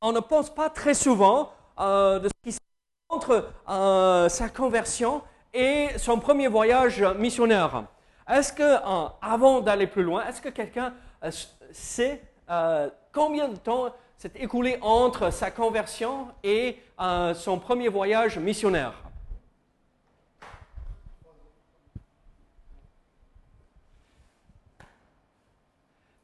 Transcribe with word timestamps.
On 0.00 0.12
ne 0.12 0.20
pense 0.20 0.54
pas 0.54 0.70
très 0.70 0.94
souvent 0.94 1.52
euh, 1.78 2.18
de 2.18 2.28
ce 2.28 2.32
qui 2.42 2.52
se 2.52 2.58
entre 3.10 3.50
euh, 3.68 4.28
sa 4.28 4.48
conversion 4.50 5.22
et 5.54 5.88
son 5.96 6.18
premier 6.18 6.46
voyage 6.48 7.02
missionnaire. 7.18 7.84
Est-ce 8.28 8.52
que, 8.52 8.62
euh, 8.62 9.08
avant 9.22 9.60
d'aller 9.60 9.86
plus 9.86 10.02
loin, 10.02 10.26
est-ce 10.26 10.42
que 10.42 10.50
quelqu'un 10.50 10.92
sait 11.72 12.22
combien 13.12 13.48
de 13.48 13.56
temps 13.56 13.94
s'est 14.16 14.32
écoulé 14.36 14.78
entre 14.82 15.30
sa 15.30 15.50
conversion 15.50 16.28
et 16.42 16.78
son 17.34 17.58
premier 17.58 17.88
voyage 17.88 18.38
missionnaire? 18.38 18.94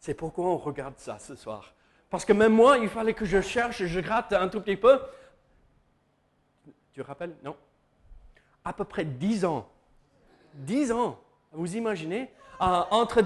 C'est 0.00 0.14
pourquoi 0.14 0.46
on 0.46 0.58
regarde 0.58 0.94
ça 0.98 1.18
ce 1.18 1.34
soir. 1.34 1.72
Parce 2.14 2.24
que 2.24 2.32
même 2.32 2.52
moi, 2.52 2.78
il 2.78 2.88
fallait 2.88 3.12
que 3.12 3.24
je 3.24 3.40
cherche, 3.40 3.82
je 3.86 3.98
gratte 3.98 4.32
un 4.34 4.46
tout 4.46 4.60
petit 4.60 4.76
peu. 4.76 5.00
Tu 6.92 7.02
te 7.02 7.04
rappelles? 7.04 7.34
Non. 7.42 7.56
À 8.64 8.72
peu 8.72 8.84
près 8.84 9.04
10 9.04 9.44
ans. 9.44 9.68
10 10.54 10.92
ans. 10.92 11.18
Vous 11.50 11.74
imaginez? 11.74 12.30
Entre 12.60 13.24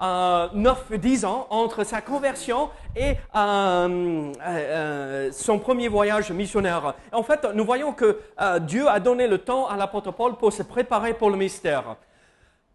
euh, 0.00 0.48
9 0.54 0.92
et 0.92 0.98
10 0.98 1.24
ans, 1.24 1.48
entre 1.50 1.82
sa 1.82 2.00
conversion 2.00 2.70
et 2.94 3.16
euh, 3.34 3.34
euh, 3.34 4.32
euh, 4.40 5.32
son 5.32 5.58
premier 5.58 5.88
voyage 5.88 6.30
missionnaire. 6.30 6.94
En 7.10 7.24
fait, 7.24 7.44
nous 7.54 7.64
voyons 7.64 7.92
que 7.92 8.20
Dieu 8.60 8.86
a 8.86 9.00
donné 9.00 9.26
le 9.26 9.38
temps 9.38 9.66
à 9.66 9.76
l'apôtre 9.76 10.12
Paul 10.12 10.36
pour 10.36 10.52
se 10.52 10.62
préparer 10.62 11.12
pour 11.12 11.30
le 11.30 11.36
mystère. 11.36 11.96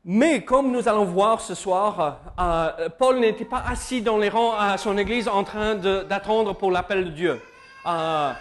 Mais 0.06 0.44
comme 0.44 0.72
nous 0.72 0.90
allons 0.90 1.06
voir 1.06 1.40
ce 1.40 1.56
soir, 1.56 2.20
euh, 2.38 2.90
Paul 3.00 3.20
n'était 3.20 3.46
pas 3.46 3.64
assis 3.66 4.02
dans 4.02 4.18
les 4.18 4.28
rangs 4.28 4.54
à 4.54 4.78
son 4.78 4.98
église 4.98 5.30
en 5.30 5.46
train 5.46 5.76
d'attendre 5.76 6.54
pour 6.54 6.72
l'appel 6.72 7.06
de 7.06 7.10
Dieu. 7.12 7.42
Euh, 7.86 8.34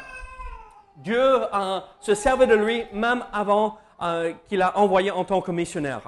Dieu 0.96 1.22
euh, 1.22 1.80
se 2.00 2.14
servait 2.16 2.48
de 2.48 2.56
lui 2.56 2.84
même 2.92 3.24
avant 3.32 3.78
euh, 4.02 4.32
qu'il 4.48 4.58
l'a 4.58 4.76
envoyé 4.76 5.12
en 5.12 5.24
tant 5.24 5.40
que 5.40 5.52
missionnaire. 5.52 6.00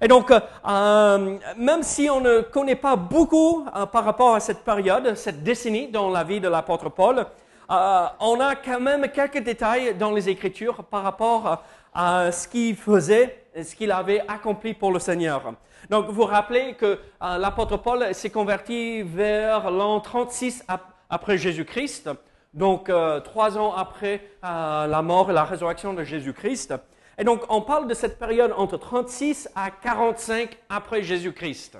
Et 0.00 0.06
donc, 0.06 0.30
euh, 0.30 0.38
euh, 0.68 1.36
même 1.56 1.82
si 1.82 2.08
on 2.08 2.20
ne 2.20 2.40
connaît 2.42 2.76
pas 2.76 2.94
beaucoup 2.94 3.66
euh, 3.74 3.86
par 3.86 4.04
rapport 4.04 4.36
à 4.36 4.40
cette 4.40 4.62
période, 4.62 5.16
cette 5.16 5.42
décennie 5.42 5.88
dans 5.88 6.10
la 6.10 6.22
vie 6.22 6.38
de 6.40 6.46
l'apôtre 6.46 6.90
Paul, 6.90 7.26
euh, 7.70 8.06
on 8.20 8.38
a 8.38 8.54
quand 8.54 8.78
même 8.78 9.08
quelques 9.08 9.42
détails 9.42 9.96
dans 9.96 10.12
les 10.12 10.28
Écritures 10.28 10.84
par 10.84 11.02
rapport 11.02 11.64
à 11.92 12.30
ce 12.30 12.46
qu'il 12.46 12.76
faisait, 12.76 13.41
ce 13.54 13.74
qu'il 13.74 13.90
avait 13.92 14.22
accompli 14.28 14.74
pour 14.74 14.92
le 14.92 14.98
Seigneur. 14.98 15.52
Donc, 15.90 16.06
vous 16.06 16.12
vous 16.12 16.24
rappelez 16.24 16.74
que 16.74 16.98
euh, 17.22 17.38
l'apôtre 17.38 17.76
Paul 17.76 18.14
s'est 18.14 18.30
converti 18.30 19.02
vers 19.02 19.70
l'an 19.70 20.00
36 20.00 20.64
ap- 20.68 20.92
après 21.10 21.36
Jésus-Christ, 21.36 22.08
donc 22.54 22.88
euh, 22.88 23.20
trois 23.20 23.58
ans 23.58 23.74
après 23.74 24.22
euh, 24.44 24.86
la 24.86 25.02
mort 25.02 25.30
et 25.30 25.34
la 25.34 25.44
résurrection 25.44 25.92
de 25.92 26.04
Jésus-Christ. 26.04 26.74
Et 27.18 27.24
donc, 27.24 27.42
on 27.50 27.60
parle 27.60 27.88
de 27.88 27.94
cette 27.94 28.18
période 28.18 28.54
entre 28.56 28.78
36 28.78 29.48
à 29.54 29.70
45 29.70 30.56
après 30.70 31.02
Jésus-Christ. 31.02 31.78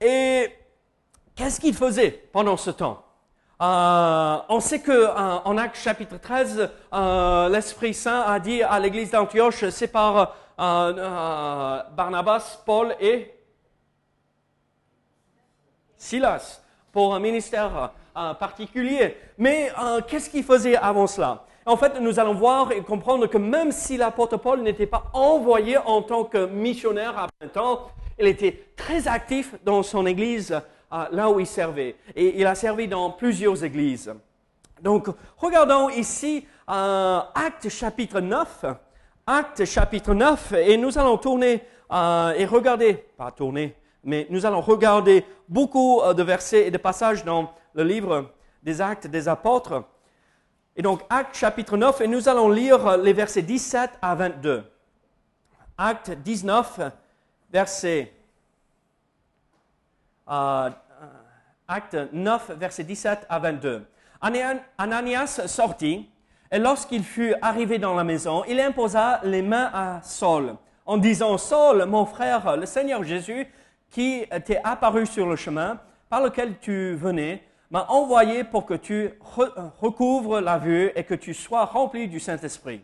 Et 0.00 0.48
qu'est-ce 1.34 1.60
qu'il 1.60 1.74
faisait 1.74 2.10
pendant 2.32 2.56
ce 2.56 2.70
temps? 2.70 3.04
On 3.62 4.60
sait 4.60 4.80
que 4.80 5.06
en 5.44 5.58
Actes 5.58 5.76
chapitre 5.76 6.16
13, 6.18 6.70
euh, 6.94 7.48
l'Esprit 7.50 7.92
Saint 7.92 8.22
a 8.22 8.38
dit 8.40 8.62
à 8.62 8.78
l'église 8.78 9.10
d'Antioche, 9.10 9.68
c'est 9.68 9.88
par 9.88 10.34
euh, 10.60 10.92
euh, 10.98 11.82
Barnabas, 11.96 12.62
Paul 12.66 12.94
et 13.00 13.34
Silas 15.96 16.60
pour 16.92 17.14
un 17.14 17.18
ministère 17.18 17.92
euh, 18.16 18.34
particulier. 18.34 19.16
Mais 19.38 19.72
qu'est-ce 20.06 20.28
qu'il 20.28 20.44
faisait 20.44 20.76
avant 20.76 21.06
cela? 21.06 21.44
En 21.64 21.76
fait, 21.76 21.98
nous 22.00 22.18
allons 22.18 22.34
voir 22.34 22.72
et 22.72 22.82
comprendre 22.82 23.26
que 23.26 23.38
même 23.38 23.72
si 23.72 23.96
l'apôtre 23.96 24.36
Paul 24.36 24.60
n'était 24.60 24.86
pas 24.86 25.04
envoyé 25.14 25.78
en 25.78 26.02
tant 26.02 26.24
que 26.24 26.46
missionnaire 26.46 27.18
à 27.18 27.28
plein 27.38 27.48
temps, 27.48 27.88
il 28.18 28.26
était 28.26 28.66
très 28.76 29.08
actif 29.08 29.54
dans 29.64 29.82
son 29.82 30.04
église, 30.04 30.60
là 30.90 31.30
où 31.30 31.40
il 31.40 31.46
servait. 31.46 31.96
Et 32.14 32.40
il 32.40 32.46
a 32.46 32.54
servi 32.54 32.88
dans 32.88 33.10
plusieurs 33.10 33.62
églises. 33.62 34.12
Donc, 34.82 35.08
regardons 35.36 35.88
ici 35.90 36.46
Acte 36.66 37.68
chapitre 37.68 38.20
9. 38.20 38.64
Acte 39.26 39.64
chapitre 39.64 40.14
9, 40.14 40.52
et 40.52 40.76
nous 40.76 40.98
allons 40.98 41.18
tourner 41.18 41.62
euh, 41.92 42.32
et 42.32 42.44
regarder, 42.46 42.94
pas 42.94 43.30
tourner, 43.30 43.76
mais 44.02 44.26
nous 44.30 44.44
allons 44.46 44.60
regarder 44.60 45.24
beaucoup 45.48 46.00
euh, 46.00 46.14
de 46.14 46.22
versets 46.22 46.66
et 46.66 46.70
de 46.70 46.78
passages 46.78 47.24
dans 47.24 47.52
le 47.74 47.82
livre 47.84 48.30
des 48.62 48.80
Actes 48.80 49.06
des 49.06 49.28
Apôtres. 49.28 49.84
Et 50.76 50.82
donc, 50.82 51.02
Acte 51.10 51.36
chapitre 51.36 51.76
9, 51.76 52.00
et 52.00 52.08
nous 52.08 52.28
allons 52.28 52.48
lire 52.50 52.96
les 52.96 53.12
versets 53.12 53.42
17 53.42 53.90
à 54.02 54.14
22. 54.14 54.64
Acte 55.78 56.10
19, 56.10 56.80
verset. 57.52 58.12
euh, 60.30 60.70
Acte 61.68 61.96
9, 62.12 62.50
verset 62.56 62.84
17 62.84 63.26
à 63.28 63.38
22. 63.38 63.86
Ana- 64.20 64.60
Ananias 64.76 65.40
sortit, 65.46 66.10
et 66.50 66.58
lorsqu'il 66.58 67.04
fut 67.04 67.34
arrivé 67.42 67.78
dans 67.78 67.94
la 67.94 68.04
maison, 68.04 68.44
il 68.48 68.60
imposa 68.60 69.20
les 69.24 69.42
mains 69.42 69.70
à 69.72 70.00
Saul, 70.02 70.56
en 70.86 70.96
disant, 70.96 71.38
Saul, 71.38 71.84
mon 71.86 72.04
frère, 72.04 72.56
le 72.56 72.66
Seigneur 72.66 73.04
Jésus, 73.04 73.46
qui 73.90 74.24
t'est 74.44 74.60
apparu 74.64 75.06
sur 75.06 75.26
le 75.26 75.36
chemin 75.36 75.78
par 76.08 76.22
lequel 76.22 76.58
tu 76.60 76.94
venais, 76.94 77.42
m'a 77.70 77.86
envoyé 77.88 78.42
pour 78.42 78.66
que 78.66 78.74
tu 78.74 79.10
re- 79.36 79.52
recouvres 79.80 80.40
la 80.40 80.58
vue 80.58 80.90
et 80.96 81.04
que 81.04 81.14
tu 81.14 81.34
sois 81.34 81.64
rempli 81.64 82.08
du 82.08 82.18
Saint-Esprit. 82.18 82.82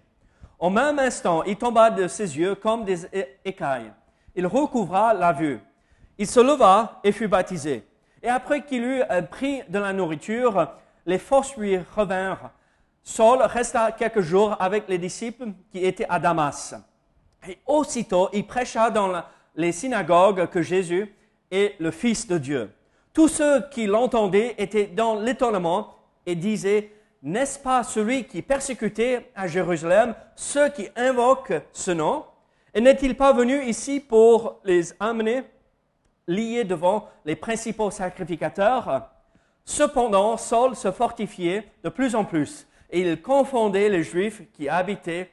Au 0.61 0.71
même 0.71 0.99
instant, 1.01 1.43
il 1.43 1.57
tomba 1.57 1.91
de 1.91 2.07
ses 2.07 2.39
yeux 2.39 2.55
comme 2.55 2.85
des 2.85 3.07
écailles. 3.45 3.93
il 4.37 4.47
recouvra 4.47 5.13
la 5.13 5.33
vue. 5.33 5.59
Il 6.19 6.27
se 6.27 6.41
leva 6.41 7.01
et 7.03 7.11
fut 7.13 7.27
baptisé. 7.29 7.85
Et 8.23 8.29
après 8.29 8.63
qu'il 8.65 8.85
eut 8.85 9.03
euh, 9.11 9.23
pris 9.23 9.63
de 9.69 9.79
la 9.79 9.93
nourriture, 9.93 10.69
les 11.05 11.19
forces 11.19 11.57
lui 11.57 11.79
revinrent. 11.95 12.51
Saul 13.09 13.41
resta 13.41 13.93
quelques 13.93 14.21
jours 14.21 14.57
avec 14.59 14.89
les 14.89 14.99
disciples 14.99 15.51
qui 15.71 15.79
étaient 15.79 16.09
à 16.09 16.19
Damas. 16.19 16.75
Et 17.49 17.57
aussitôt, 17.65 18.29
il 18.33 18.45
prêcha 18.45 18.91
dans 18.91 19.23
les 19.55 19.71
synagogues 19.71 20.49
que 20.49 20.61
Jésus 20.61 21.15
est 21.53 21.77
le 21.79 21.93
Fils 21.93 22.27
de 22.27 22.37
Dieu. 22.37 22.69
Tous 23.13 23.29
ceux 23.29 23.63
qui 23.71 23.87
l'entendaient 23.87 24.57
étaient 24.59 24.89
dans 24.89 25.15
l'étonnement 25.15 25.95
et 26.27 26.35
disaient, 26.35 26.91
n'est-ce 27.23 27.61
pas 27.61 27.85
celui 27.85 28.25
qui 28.25 28.43
persécutait 28.43 29.31
à 29.37 29.47
Jérusalem 29.47 30.17
ceux 30.35 30.69
qui 30.71 30.89
invoquent 30.97 31.63
ce 31.73 31.93
nom? 31.93 32.25
Et 32.75 32.81
n'est-il 32.81 33.17
pas 33.17 33.33
venu 33.33 33.65
ici 33.67 34.01
pour 34.01 34.59
les 34.65 34.93
amener 34.99 35.45
liés 36.27 36.65
devant 36.65 37.09
les 37.25 37.37
principaux 37.37 37.93
sacrificateurs? 37.93 39.11
Cependant, 39.65 40.37
Saul 40.37 40.75
se 40.75 40.91
fortifiait 40.91 41.71
de 41.85 41.89
plus 41.89 42.17
en 42.17 42.25
plus 42.25 42.67
et 42.91 43.01
il 43.01 43.21
confondait 43.21 43.89
les 43.89 44.03
Juifs 44.03 44.43
qui 44.53 44.69
habitaient 44.69 45.31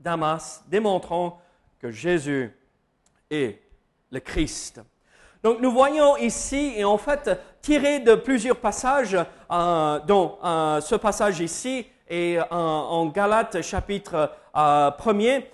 Damas, 0.00 0.62
démontrant 0.68 1.40
que 1.80 1.90
Jésus 1.90 2.50
est 3.30 3.60
le 4.10 4.20
Christ. 4.20 4.80
Donc 5.42 5.60
nous 5.60 5.70
voyons 5.70 6.16
ici, 6.16 6.72
et 6.76 6.84
en 6.84 6.96
fait, 6.96 7.30
tiré 7.60 8.00
de 8.00 8.14
plusieurs 8.14 8.56
passages, 8.56 9.16
euh, 9.50 9.98
dont 10.00 10.38
euh, 10.42 10.80
ce 10.80 10.94
passage 10.94 11.40
ici 11.40 11.86
et 12.08 12.38
euh, 12.38 12.42
en 12.50 13.06
Galates 13.06 13.60
chapitre 13.60 14.30
1er, 14.54 15.44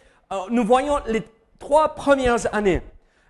nous 0.51 0.65
voyons 0.65 0.99
les 1.07 1.23
trois 1.59 1.95
premières 1.95 2.55
années. 2.55 2.83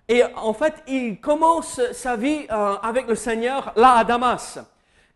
Et 0.07 0.23
en 0.35 0.53
fait, 0.53 0.75
il 0.87 1.19
commence 1.19 1.79
sa 1.93 2.15
vie 2.15 2.45
avec 2.49 3.07
le 3.07 3.15
Seigneur 3.15 3.71
là 3.75 3.93
à 3.93 4.03
Damas. 4.03 4.59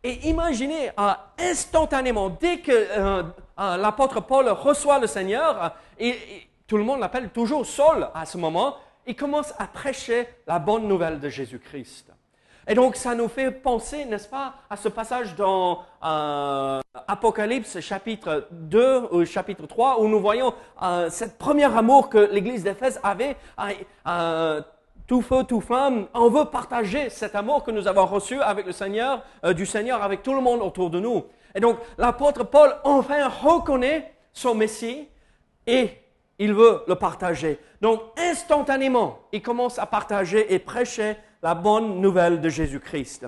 Et 0.08 0.28
imaginez, 0.28 0.92
instantanément, 1.40 2.30
dès 2.30 2.60
que 2.60 3.24
l'apôtre 3.58 4.22
Paul 4.22 4.48
reçoit 4.50 5.00
le 5.00 5.08
Seigneur, 5.08 5.74
et, 5.98 6.16
tout 6.68 6.78
le 6.78 6.84
monde 6.84 7.00
l'appelle 7.00 7.30
toujours 7.30 7.66
Saul 7.66 8.08
à 8.14 8.26
ce 8.28 8.38
moment, 8.38 8.76
il 9.08 9.16
commence 9.16 9.52
à 9.58 9.66
prêcher 9.66 10.28
la 10.46 10.60
bonne 10.60 10.88
nouvelle 10.88 11.20
de 11.20 11.28
Jésus-Christ. 11.28 12.12
Et 12.68 12.76
donc, 12.76 12.96
ça 12.96 13.16
nous 13.16 13.28
fait 13.28 13.50
penser, 13.50 14.06
n'est-ce 14.06 14.28
pas, 14.28 14.54
à 14.70 14.78
ce 14.78 14.90
passage 14.90 15.36
dans 15.36 15.84
euh, 16.04 16.82
Apocalypse 17.08 17.80
chapitre 17.80 18.48
2 18.52 19.10
ou 19.12 19.26
chapitre 19.26 19.66
3, 19.66 20.02
où 20.02 20.08
nous 20.08 20.20
voyons 20.20 20.54
euh, 20.84 21.10
cette 21.10 21.40
première 21.40 21.76
amour 21.76 22.10
que 22.10 22.18
l'église 22.18 22.64
d'Éphèse 22.64 23.00
avait, 23.04 23.38
euh, 24.08 24.62
tout 25.08 25.22
feu, 25.22 25.44
tout 25.44 25.62
flamme. 25.62 26.08
On 26.14 26.30
veut 26.30 26.46
partager 26.46 27.10
cet 27.10 27.36
amour 27.36 27.64
que 27.64 27.72
nous 27.72 27.88
avons 27.88 28.06
reçu 28.06 28.42
avec 28.42 28.66
le 28.66 28.72
Seigneur, 28.72 29.24
du 29.56 29.66
Seigneur, 29.66 30.02
avec 30.04 30.24
tout 30.24 30.34
le 30.34 30.42
monde 30.42 30.62
autour 30.62 30.90
de 30.90 31.00
nous. 31.00 31.26
Et 31.54 31.60
donc, 31.60 31.78
l'apôtre 31.98 32.44
Paul 32.44 32.76
enfin 32.84 33.28
reconnaît 33.28 34.14
son 34.34 34.56
Messie 34.56 35.08
et 35.68 35.90
il 36.38 36.54
veut 36.54 36.84
le 36.88 36.96
partager. 36.96 37.60
Donc, 37.82 38.02
instantanément, 38.18 39.20
il 39.32 39.42
commence 39.42 39.80
à 39.80 39.86
partager 39.86 40.54
et 40.54 40.60
prêcher 40.60 41.16
la 41.42 41.56
bonne 41.56 42.02
nouvelle 42.02 42.42
de 42.42 42.50
Jésus-Christ. 42.50 43.28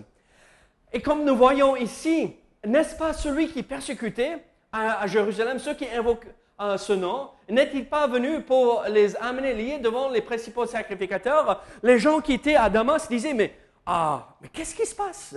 Et 0.92 1.02
comme 1.02 1.24
nous 1.24 1.36
voyons 1.36 1.76
ici, 1.76 2.36
n'est-ce 2.66 2.96
pas 2.96 3.14
celui 3.14 3.48
qui 3.48 3.64
persécutait 3.64 4.44
à, 4.72 5.08
Jérusalem, 5.08 5.60
ceux 5.60 5.74
qui 5.74 5.88
invoquent 5.88 6.28
ce 6.60 6.94
nom, 6.94 7.30
n'est-il 7.50 7.88
pas 7.88 8.08
venu 8.08 8.42
pour 8.42 8.84
les 8.90 9.16
amener 9.18 9.54
liés 9.54 9.80
devant 9.80 10.10
les 10.10 10.22
principaux 10.22 10.66
sacrificateurs? 10.66 11.64
Les 11.84 12.00
gens 12.00 12.20
qui 12.20 12.34
étaient 12.34 12.56
à 12.56 12.70
Damas 12.70 13.08
disaient, 13.08 13.34
mais, 13.34 13.54
ah, 13.86 14.30
mais 14.42 14.50
qu'est-ce 14.50 14.76
qui 14.76 14.86
se 14.86 14.96
passe? 14.96 15.36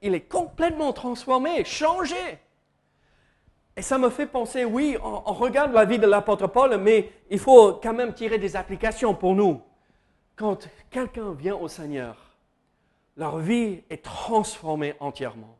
Il 0.00 0.14
est 0.14 0.28
complètement 0.28 0.92
transformé, 0.92 1.64
changé. 1.64 2.38
Et 3.76 3.82
ça 3.82 3.98
me 3.98 4.10
fait 4.10 4.26
penser, 4.26 4.64
oui, 4.64 4.96
on, 5.02 5.32
regarde 5.32 5.72
la 5.72 5.84
vie 5.84 5.98
de 5.98 6.06
l'apôtre 6.06 6.48
Paul, 6.48 6.76
mais 6.78 7.12
il 7.30 7.38
faut 7.38 7.74
quand 7.74 7.92
même 7.92 8.12
tirer 8.12 8.38
des 8.38 8.56
applications 8.56 9.14
pour 9.14 9.34
nous. 9.34 9.60
Quand 10.34 10.68
quelqu'un 10.90 11.32
vient 11.32 11.54
au 11.56 11.68
Seigneur, 11.68 12.16
leur 13.16 13.38
vie 13.38 13.82
est 13.90 14.02
transformée 14.04 14.94
entièrement. 15.00 15.56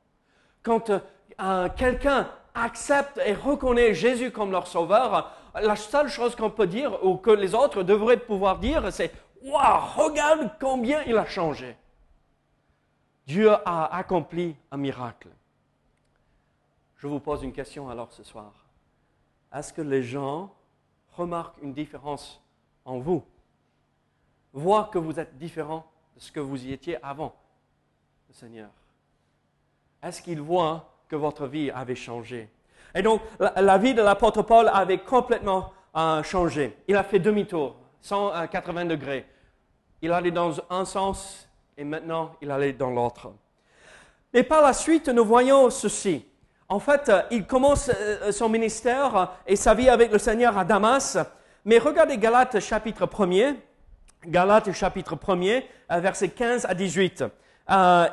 Quand 0.63 0.91
euh, 0.91 1.69
quelqu'un 1.77 2.29
accepte 2.63 3.21
et 3.25 3.35
reconnaît 3.35 3.95
Jésus 3.95 4.31
comme 4.31 4.51
leur 4.51 4.67
sauveur, 4.67 5.33
la 5.55 5.77
seule 5.77 6.09
chose 6.09 6.37
qu'on 6.37 6.51
peut 6.51 6.67
dire, 6.67 7.05
ou 7.05 7.17
que 7.17 7.31
les 7.31 7.55
autres 7.55 7.83
devraient 7.83 8.19
pouvoir 8.19 8.59
dire, 8.59 8.93
c'est 8.93 9.13
Waouh, 9.43 9.81
regarde 9.97 10.51
combien 10.61 11.03
il 11.05 11.17
a 11.17 11.25
changé. 11.27 11.77
Dieu 13.27 13.53
a 13.65 13.95
accompli 13.97 14.57
un 14.71 14.77
miracle. 14.77 15.29
Je 16.97 17.07
vous 17.07 17.21
pose 17.21 17.43
une 17.43 17.53
question 17.53 17.89
alors 17.89 18.13
ce 18.13 18.25
soir. 18.25 18.53
Est-ce 19.53 19.73
que 19.73 19.83
les 19.83 20.03
gens 20.03 20.53
remarquent 21.13 21.63
une 21.63 21.73
différence 21.73 22.43
en 22.85 22.99
vous? 22.99 23.25
Voient 24.53 24.91
que 24.93 24.99
vous 24.99 25.21
êtes 25.21 25.37
différent 25.39 25.87
de 26.17 26.21
ce 26.21 26.33
que 26.33 26.41
vous 26.41 26.65
y 26.65 26.73
étiez 26.73 27.03
avant 27.05 27.37
le 28.29 28.35
Seigneur 28.35 28.71
Est-ce 30.03 30.21
qu'ils 30.21 30.41
voient 30.41 30.98
que 31.09 31.17
votre 31.17 31.47
vie 31.47 31.71
avait 31.71 31.95
changé 31.95 32.49
Et 32.95 33.03
donc, 33.03 33.23
la, 33.39 33.79
vie 33.79 33.95
de 33.95 34.03
l'apôtre 34.03 34.43
Paul 34.43 34.71
avait 34.73 34.99
complètement 34.99 35.73
euh, 35.97 36.23
changé. 36.23 36.77
Il 36.87 36.97
a 36.97 37.03
fait 37.03 37.19
demi-tour, 37.19 37.77
180 38.01 38.85
degrés. 38.87 39.27
Il 40.03 40.13
allait 40.13 40.31
dans 40.31 40.53
un 40.71 40.85
sens 40.85 41.49
et 41.77 41.85
maintenant 41.85 42.33
il 42.41 42.51
allait 42.51 42.73
dans 42.73 42.91
l'autre. 42.91 43.33
Et 44.33 44.43
par 44.43 44.63
la 44.63 44.73
suite, 44.73 45.09
nous 45.09 45.25
voyons 45.25 45.71
ceci. 45.71 46.25
En 46.69 46.81
fait, 46.81 47.09
euh, 47.09 47.23
il 47.31 47.47
commence 47.47 47.89
euh, 47.89 48.31
son 48.31 48.51
ministère 48.51 49.39
et 49.47 49.57
sa 49.57 49.73
vie 49.73 49.89
avec 49.89 50.13
le 50.13 50.19
Seigneur 50.19 50.59
à 50.59 50.65
Damas. 50.65 51.17
Mais 51.65 51.79
regardez 51.79 52.19
Galates 52.19 52.61
chapitre 52.61 53.07
1er, 53.07 53.55
Galates 54.27 54.73
chapitre 54.73 55.17
1er, 55.17 55.65
euh, 55.91 56.01
versets 56.01 56.29
15 56.29 56.67
à 56.67 56.75
18. 56.75 57.25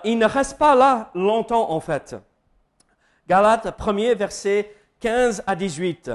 il 0.05 0.17
ne 0.17 0.25
reste 0.25 0.57
pas 0.57 0.75
là 0.75 1.09
longtemps 1.15 1.69
en 1.71 1.81
fait. 1.81 2.15
Galates 3.27 3.67
1er, 3.79 4.15
versets 4.15 4.71
15 4.99 5.43
à 5.47 5.55
18. 5.55 6.11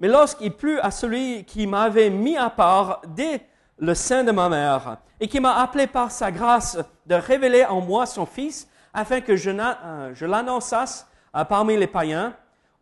Mais 0.00 0.08
lorsqu'il 0.08 0.52
plut 0.52 0.78
à 0.80 0.90
celui 0.90 1.44
qui 1.44 1.66
m'avait 1.66 2.10
mis 2.10 2.36
à 2.36 2.50
part 2.50 3.02
dès 3.06 3.40
le 3.78 3.94
sein 3.94 4.24
de 4.24 4.32
ma 4.32 4.48
mère 4.48 4.98
et 5.20 5.28
qui 5.28 5.40
m'a 5.40 5.56
appelé 5.60 5.86
par 5.86 6.10
sa 6.10 6.30
grâce 6.30 6.78
de 7.06 7.14
révéler 7.14 7.64
en 7.64 7.80
moi 7.80 8.06
son 8.06 8.26
Fils, 8.26 8.68
afin 8.92 9.20
que 9.20 9.36
je 9.36 10.24
l'annonçasse 10.26 11.06
parmi 11.48 11.76
les 11.76 11.86
païens, 11.86 12.34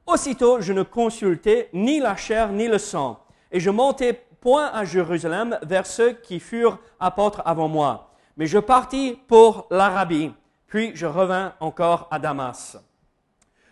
aussitôt 0.07 0.61
je 0.61 0.73
ne 0.73 0.83
consultais 0.83 1.69
ni 1.73 2.01
la 2.01 2.17
chair 2.17 2.53
ni 2.53 2.69
le 2.69 2.79
sang, 2.79 3.21
et 3.51 3.61
je 3.61 3.71
montais 3.71 4.23
point 4.41 4.71
à 4.73 4.85
Jérusalem 4.85 5.59
vers 5.63 5.87
ceux 5.87 6.13
qui 6.13 6.41
furent 6.41 6.79
apôtres 7.01 7.43
avant 7.45 7.69
moi. 7.69 8.11
Mais 8.37 8.47
je 8.47 8.59
partis 8.59 9.19
pour 9.27 9.67
l'Arabie, 9.71 10.33
puis 10.67 10.93
je 10.95 11.07
revins 11.07 11.53
encore 11.61 12.09
à 12.11 12.19
Damas. 12.19 12.79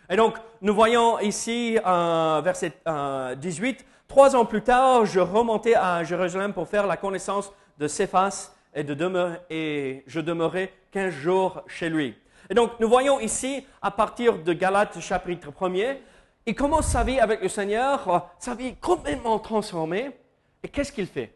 Et 0.09 0.15
donc, 0.15 0.35
nous 0.61 0.73
voyons 0.73 1.19
ici, 1.19 1.77
euh, 1.85 2.41
verset 2.43 2.73
18, 3.37 3.79
euh, 3.79 3.83
trois 4.07 4.35
ans 4.35 4.45
plus 4.45 4.61
tard, 4.61 5.05
je 5.05 5.19
remontais 5.19 5.75
à 5.75 6.03
Jérusalem 6.03 6.53
pour 6.53 6.67
faire 6.67 6.85
la 6.85 6.97
connaissance 6.97 7.51
de 7.77 7.87
Céphas 7.87 8.53
et, 8.75 8.85
et 9.49 10.03
je 10.05 10.19
demeurais 10.19 10.71
quinze 10.91 11.13
jours 11.13 11.63
chez 11.67 11.89
lui. 11.89 12.15
Et 12.49 12.53
donc, 12.53 12.79
nous 12.79 12.87
voyons 12.87 13.19
ici, 13.19 13.65
à 13.81 13.89
partir 13.89 14.37
de 14.37 14.53
Galates 14.53 14.99
chapitre 14.99 15.49
1er, 15.51 15.97
il 16.45 16.53
commence 16.53 16.87
sa 16.87 17.03
vie 17.03 17.19
avec 17.19 17.41
le 17.41 17.49
Seigneur, 17.49 18.29
sa 18.37 18.53
vie 18.53 18.75
complètement 18.75 19.39
transformée. 19.39 20.11
Et 20.61 20.67
qu'est-ce 20.67 20.91
qu'il 20.91 21.07
fait? 21.07 21.33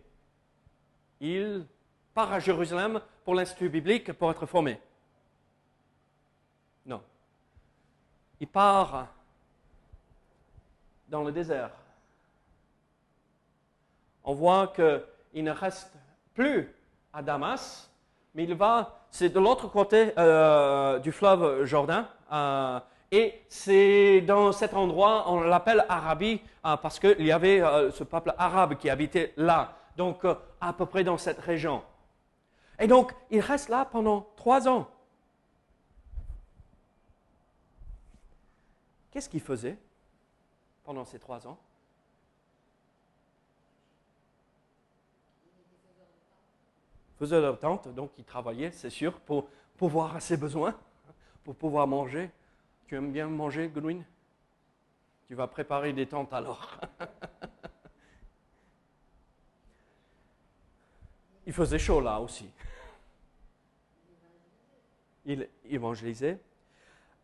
Il 1.19 1.65
part 2.13 2.31
à 2.31 2.39
Jérusalem 2.39 3.01
pour 3.25 3.33
l'Institut 3.33 3.69
biblique 3.69 4.13
pour 4.13 4.29
être 4.29 4.45
formé. 4.45 4.79
Non. 6.85 7.01
Il 8.39 8.48
part 8.48 9.08
dans 11.08 11.24
le 11.24 11.31
désert. 11.31 11.72
On 14.24 14.34
voit 14.34 14.67
qu'il 14.67 15.43
ne 15.43 15.51
reste 15.51 15.91
plus 16.34 16.74
à 17.12 17.22
Damas, 17.22 17.89
mais 18.34 18.43
il 18.43 18.53
va 18.53 19.00
c'est 19.12 19.29
de 19.29 19.39
l'autre 19.39 19.67
côté 19.67 20.13
euh, 20.17 21.00
du 21.00 21.12
fleuve 21.12 21.65
Jordan. 21.65 22.05
Euh, 22.31 22.79
et 23.12 23.41
c'est 23.50 24.22
dans 24.22 24.51
cet 24.51 24.74
endroit, 24.75 25.25
on 25.27 25.41
l'appelle 25.41 25.84
Arabie, 25.89 26.41
euh, 26.65 26.77
parce 26.77 27.00
qu'il 27.00 27.25
y 27.25 27.31
avait 27.31 27.62
ce 27.91 28.03
peuple 28.03 28.34
arabe 28.38 28.75
qui 28.75 28.89
habitait 28.89 29.34
là, 29.36 29.74
donc 29.98 30.25
à 30.62 30.74
peu 30.74 30.86
près 30.86 31.03
dans 31.03 31.17
cette 31.17 31.39
région. 31.39 31.81
Et 32.79 32.88
donc, 32.88 33.13
il 33.31 33.41
reste 33.41 33.69
là 33.69 33.86
pendant 33.91 34.27
trois 34.38 34.67
ans. 34.67 34.88
Qu'est-ce 39.12 39.30
qu'il 39.30 39.42
faisait 39.42 39.78
pendant 40.84 41.06
ces 41.06 41.20
trois 41.20 41.48
ans? 41.48 41.58
Faisaient 47.18 47.42
leur 47.42 47.60
tente, 47.60 47.88
donc 47.89 48.12
ils 48.18 48.24
travaillaient, 48.24 48.72
c'est 48.72 48.89
sûr, 48.89 49.20
pour 49.20 49.50
pouvoir 49.78 50.16
à 50.16 50.20
ses 50.20 50.38
besoins, 50.38 50.74
pour 51.44 51.56
pouvoir 51.56 51.86
manger. 51.86 52.30
Tu 52.88 52.96
aimes 52.96 53.12
bien 53.12 53.28
manger, 53.28 53.68
Goodwin 53.68 54.04
Tu 55.28 55.36
vas 55.36 55.48
préparer 55.48 55.92
des 55.92 56.08
tentes 56.08 56.34
alors. 56.34 56.80
Il 61.46 61.54
faisait 61.54 61.80
chaud 61.80 62.00
là 62.00 62.20
aussi. 62.20 62.50
Il 65.25 65.50
évangélisait. 65.66 66.39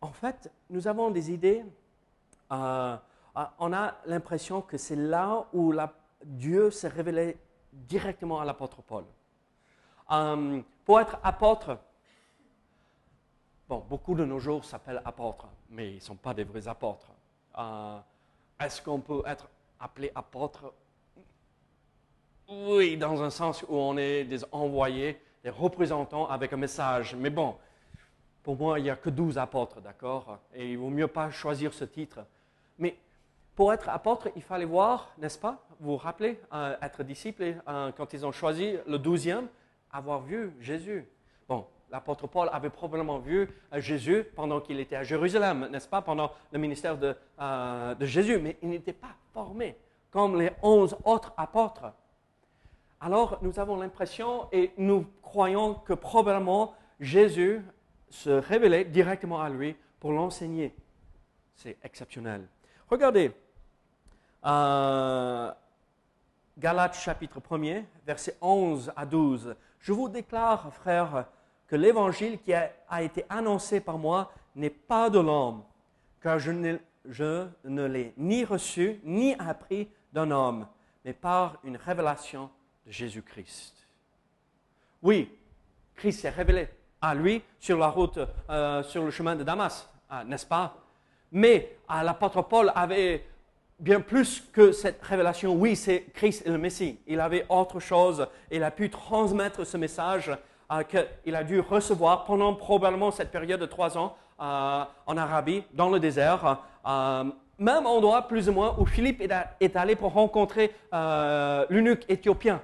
En 0.02 0.12
fait, 0.12 0.52
nous 0.70 0.88
avons 0.88 1.12
des 1.12 1.32
idées. 1.32 1.64
Euh, 2.52 2.98
euh, 3.38 3.44
on 3.60 3.74
a 3.74 3.96
l'impression 4.06 4.62
que 4.62 4.78
c'est 4.78 4.96
là 4.96 5.46
où 5.54 5.74
Dieu 6.24 6.72
s'est 6.72 6.88
révélé 6.88 7.38
directement 7.72 8.40
à 8.40 8.46
l'apôtre 8.46 8.82
Paul. 8.82 9.04
Euh, 10.12 10.62
pour 10.86 11.00
être 11.00 11.18
apôtre, 11.24 11.78
bon, 13.68 13.84
beaucoup 13.90 14.16
de 14.16 14.26
nos 14.26 14.40
jours 14.40 14.64
s'appellent 14.64 15.02
apôtres, 15.04 15.48
mais 15.70 15.92
ils 15.92 15.96
ne 15.96 16.00
sont 16.00 16.16
pas 16.16 16.34
des 16.34 16.44
vrais 16.44 16.68
apôtres. 16.68 17.12
Est-ce 18.60 18.82
qu'on 18.82 19.00
peut 19.00 19.24
être 19.26 19.50
appelé 19.80 20.12
apôtre? 20.14 20.74
Oui, 22.48 22.96
dans 22.96 23.24
un 23.24 23.32
sens 23.32 23.64
où 23.64 23.76
on 23.76 23.98
est 23.98 24.24
des 24.24 24.46
envoyés, 24.52 25.20
des 25.44 25.50
représentants 25.50 26.28
avec 26.30 26.54
un 26.54 26.58
message. 26.58 27.16
Mais 27.16 27.32
bon, 27.32 27.56
pour 28.46 28.56
moi, 28.58 28.78
il 28.78 28.84
n'y 28.84 28.92
a 28.92 28.96
que 28.96 29.10
12 29.10 29.40
apôtres, 29.40 29.82
d'accord? 29.82 30.38
Et 30.54 30.74
il 30.74 30.78
vaut 30.78 30.92
mieux 30.92 31.08
pas 31.08 31.32
choisir 31.32 31.74
ce 31.74 31.84
titre. 31.84 32.20
Mais 32.78 32.96
pour 33.56 33.74
être 33.74 33.90
apôtre, 33.90 34.30
il 34.36 34.44
fallait 34.44 34.66
voir, 34.66 35.10
n'est-ce 35.18 35.40
pas? 35.40 35.66
Vous 35.80 35.94
vous 35.94 35.98
rappelez, 35.98 36.40
euh, 36.54 36.76
être 36.80 37.02
disciple, 37.02 37.56
euh, 37.68 37.92
quand 37.98 38.14
ils 38.14 38.24
ont 38.24 38.32
choisi 38.32 38.78
le 38.86 39.00
douzième, 39.00 39.48
avoir 39.92 40.22
vu 40.22 40.54
Jésus. 40.60 41.08
Bon, 41.50 41.66
l'apôtre 41.90 42.28
Paul 42.28 42.48
avait 42.54 42.70
probablement 42.70 43.18
vu 43.18 43.50
euh, 43.74 43.80
Jésus 43.80 44.24
pendant 44.36 44.62
qu'il 44.62 44.80
était 44.80 44.96
à 44.96 45.02
Jérusalem, 45.02 45.68
n'est-ce 45.72 45.88
pas, 45.88 46.04
pendant 46.04 46.32
le 46.52 46.60
ministère 46.60 47.00
de, 47.00 47.16
de 47.40 48.06
Jésus, 48.06 48.38
mais 48.38 48.58
il 48.62 48.70
n'était 48.70 48.94
pas 48.94 49.16
formé 49.34 49.76
comme 50.12 50.40
les 50.40 50.52
onze 50.62 50.96
autres 51.04 51.34
apôtres. 51.36 51.92
Alors, 53.02 53.40
nous 53.42 53.60
avons 53.60 53.78
l'impression 53.78 54.48
et 54.52 54.72
nous 54.78 55.08
croyons 55.24 55.74
que 55.74 55.94
probablement 55.94 56.76
Jésus 57.00 57.64
se 58.16 58.30
révélait 58.30 58.86
directement 58.86 59.42
à 59.42 59.50
lui 59.50 59.76
pour 60.00 60.12
l'enseigner. 60.12 60.74
C'est 61.54 61.78
exceptionnel. 61.84 62.48
Regardez, 62.90 63.32
euh, 64.46 65.52
Galates 66.58 66.96
chapitre 66.96 67.40
1er, 67.40 67.84
versets 68.06 68.38
11 68.42 68.94
à 68.96 69.06
12. 69.06 69.56
Je 69.80 69.92
vous 69.92 70.08
déclare, 70.08 70.74
frères, 70.74 71.26
que 71.68 71.76
l'évangile 71.76 72.40
qui 72.40 72.54
a, 72.54 72.72
été 73.02 73.26
annoncé 73.28 73.82
par 73.82 73.98
moi 73.98 74.32
n'est 74.56 74.70
pas 74.70 75.10
de 75.10 75.20
l'homme, 75.20 75.64
car 76.22 76.40
je 76.40 76.52
ne, 76.52 76.78
je 77.10 77.48
ne 77.66 77.84
l'ai 77.86 78.14
ni 78.18 78.46
reçu 78.46 79.02
ni 79.04 79.34
appris 79.36 79.90
d'un 80.14 80.32
homme, 80.32 80.68
mais 81.04 81.14
par 81.14 81.58
une 81.64 81.76
révélation 81.76 82.50
de 82.86 82.92
Jésus-Christ. 82.92 83.76
Oui, 85.02 85.30
Christ 85.96 86.22
s'est 86.22 86.30
révélé 86.30 86.70
à 87.10 87.16
lui 87.16 87.42
sur 87.60 87.78
la 87.78 87.88
route, 87.88 88.20
euh, 88.50 88.84
sur 88.84 89.04
le 89.04 89.12
chemin 89.12 89.36
de 89.36 89.44
Damas, 89.44 89.90
ah, 90.10 90.24
n'est-ce 90.24 90.46
pas? 90.46 90.76
Mais 91.32 91.78
l'apôtre 91.90 92.42
Paul 92.44 92.72
avait 92.76 93.26
bien 93.80 94.00
plus 94.00 94.44
que 94.54 94.72
cette 94.72 95.04
révélation, 95.04 95.54
oui, 95.54 95.76
c'est 95.76 96.06
Christ 96.14 96.44
et 96.46 96.50
le 96.50 96.58
Messie. 96.58 97.00
Il 97.08 97.20
avait 97.20 97.46
autre 97.50 97.80
chose. 97.80 98.28
Il 98.52 98.64
a 98.64 98.72
pu 98.72 98.90
transmettre 98.90 99.66
ce 99.66 99.78
message 99.78 100.32
euh, 100.72 100.84
qu'il 100.84 101.36
a 101.36 101.44
dû 101.44 101.60
recevoir 101.60 102.24
pendant 102.24 102.54
probablement 102.54 103.12
cette 103.12 103.32
période 103.32 103.60
de 103.60 103.66
trois 103.66 103.98
ans 103.98 104.16
euh, 104.40 104.84
en 105.06 105.18
Arabie, 105.18 105.64
dans 105.74 105.90
le 105.90 106.00
désert. 106.00 106.60
Euh, 106.88 107.24
même 107.58 107.86
endroit 107.86 108.24
plus 108.28 108.50
ou 108.50 108.52
moins 108.52 108.76
où 108.80 108.86
Philippe 108.86 109.22
est, 109.22 109.76
allé 109.76 109.96
pour 109.96 110.12
rencontrer 110.12 110.74
l'eunuque 110.92 112.04
éthiopien, 112.10 112.62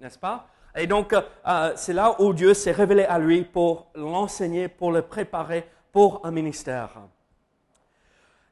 n'est-ce 0.00 0.18
pas? 0.18 0.48
Et 0.74 0.86
donc, 0.86 1.14
c'est 1.76 1.92
là 1.92 2.20
où 2.20 2.32
Dieu 2.32 2.54
s'est 2.54 2.72
révélé 2.72 3.04
à 3.04 3.18
lui 3.18 3.44
pour 3.44 3.88
l'enseigner, 3.94 4.68
pour 4.68 4.90
le 4.90 5.02
préparer 5.02 5.68
pour 5.92 6.24
un 6.24 6.30
ministère. 6.30 6.90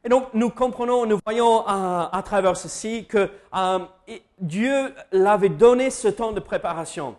Et 0.05 0.09
donc, 0.09 0.33
nous 0.33 0.51
comprenons, 0.51 1.05
nous 1.05 1.19
voyons 1.25 1.61
euh, 1.61 2.09
à 2.11 2.23
travers 2.25 2.57
ceci 2.57 3.07
que 3.07 3.31
euh, 3.55 3.79
Dieu 4.39 4.95
l'avait 5.13 5.51
donné 5.51 5.91
ce 5.91 6.09
temps 6.09 6.33
de 6.33 6.41
préparation. 6.41 7.17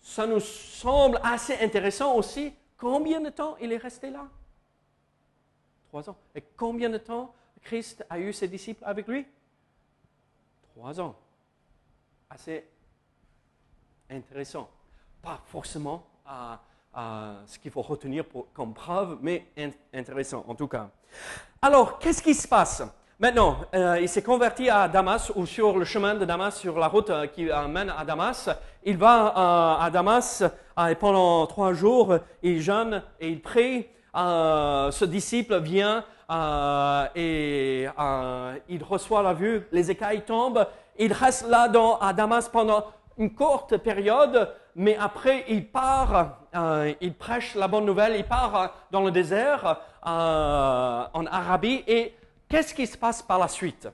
Ça 0.00 0.26
nous 0.26 0.40
semble 0.40 1.20
assez 1.22 1.56
intéressant 1.60 2.16
aussi. 2.16 2.52
Combien 2.76 3.20
de 3.20 3.30
temps 3.30 3.56
il 3.60 3.72
est 3.72 3.76
resté 3.76 4.10
là? 4.10 4.26
Trois 5.88 6.10
ans. 6.10 6.16
Et 6.34 6.42
combien 6.56 6.90
de 6.90 6.98
temps 6.98 7.32
Christ 7.62 8.04
a 8.10 8.18
eu 8.18 8.32
ses 8.32 8.48
disciples 8.48 8.82
avec 8.84 9.06
lui? 9.06 9.24
Trois 10.74 11.00
ans. 11.00 11.14
Assez 12.30 12.64
intéressant. 14.12 14.68
Pas 15.22 15.40
forcément 15.46 16.04
ce 17.46 17.58
qu'il 17.58 17.70
faut 17.70 17.82
retenir 17.82 18.24
comme 18.52 18.74
preuve, 18.74 19.18
mais 19.20 19.46
intéressant 19.92 20.44
en 20.46 20.54
tout 20.54 20.68
cas. 20.68 20.90
Alors, 21.60 21.98
qu'est-ce 21.98 22.22
qui 22.22 22.34
se 22.34 22.48
passe? 22.48 22.82
Maintenant, 23.22 23.58
euh, 23.72 24.00
il 24.00 24.08
s'est 24.08 24.22
converti 24.22 24.68
à 24.68 24.88
Damas 24.88 25.30
ou 25.36 25.46
sur 25.46 25.78
le 25.78 25.84
chemin 25.84 26.16
de 26.16 26.24
Damas, 26.24 26.58
sur 26.58 26.76
la 26.76 26.88
route 26.88 27.08
euh, 27.10 27.28
qui 27.28 27.44
mène 27.68 27.92
à 27.96 28.04
Damas. 28.04 28.50
Il 28.82 28.96
va 28.96 29.28
euh, 29.28 29.84
à 29.84 29.90
Damas 29.92 30.42
et 30.88 30.94
pendant 30.96 31.46
trois 31.46 31.72
jours, 31.72 32.16
il 32.42 32.60
jeûne 32.60 33.00
et 33.20 33.28
il 33.28 33.40
prie. 33.40 33.86
ce 34.12 35.04
disciple 35.04 35.60
vient 35.60 36.02
et 37.14 37.86
il 38.68 38.82
reçoit 38.82 39.22
la 39.22 39.34
vue, 39.34 39.68
les 39.70 39.88
écailles 39.88 40.24
tombent. 40.24 40.66
Il 40.98 41.12
reste 41.12 41.48
là 41.48 41.68
dans, 41.68 41.98
à 41.98 42.12
Damas 42.12 42.48
pendant 42.48 42.86
une 43.18 43.34
courte 43.34 43.76
période, 43.78 44.54
mais 44.74 44.96
après 44.96 45.44
il 45.48 45.66
part, 45.66 46.38
il 47.00 47.14
prêche 47.14 47.54
la 47.54 47.68
bonne 47.68 47.84
nouvelle, 47.84 48.16
il 48.16 48.24
part 48.24 48.74
dans 48.90 49.02
le 49.02 49.10
désert 49.10 49.80
euh, 50.06 51.04
en 51.12 51.26
Arabie. 51.26 51.84
Et 51.86 52.14
qu'est-ce 52.48 52.74
qui 52.74 52.86
se 52.86 52.98
passe 52.98 53.22
par 53.22 53.38
la 53.38 53.48
suite? 53.48 53.88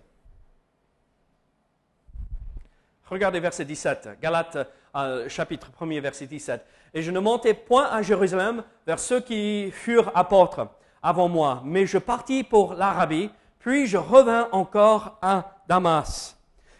Regardez 3.11 3.41
verset 3.41 3.65
17, 3.65 4.19
Galates 4.21 4.59
euh, 4.97 5.29
chapitre 5.29 5.69
1er, 5.79 6.01
verset 6.01 6.27
17. 6.27 6.65
Et 6.95 7.03
je 7.03 7.11
ne 7.11 7.21
montais 7.21 7.55
point 7.55 7.87
à 7.91 8.03
Jérusalem 8.03 8.65
vers 8.87 8.99
ceux 8.99 9.21
qui 9.21 9.71
furent 9.71 10.11
apôtres 10.15 10.67
avant 11.03 11.29
moi, 11.29 11.63
mais 11.65 11.87
je 11.87 11.99
partis 11.99 12.43
pour 12.43 12.75
l'Arabie, 12.75 13.31
puis 13.59 13.87
je 13.87 13.99
revins 13.99 14.49
encore 14.53 15.19
à 15.23 15.57
Damas. 15.69 16.38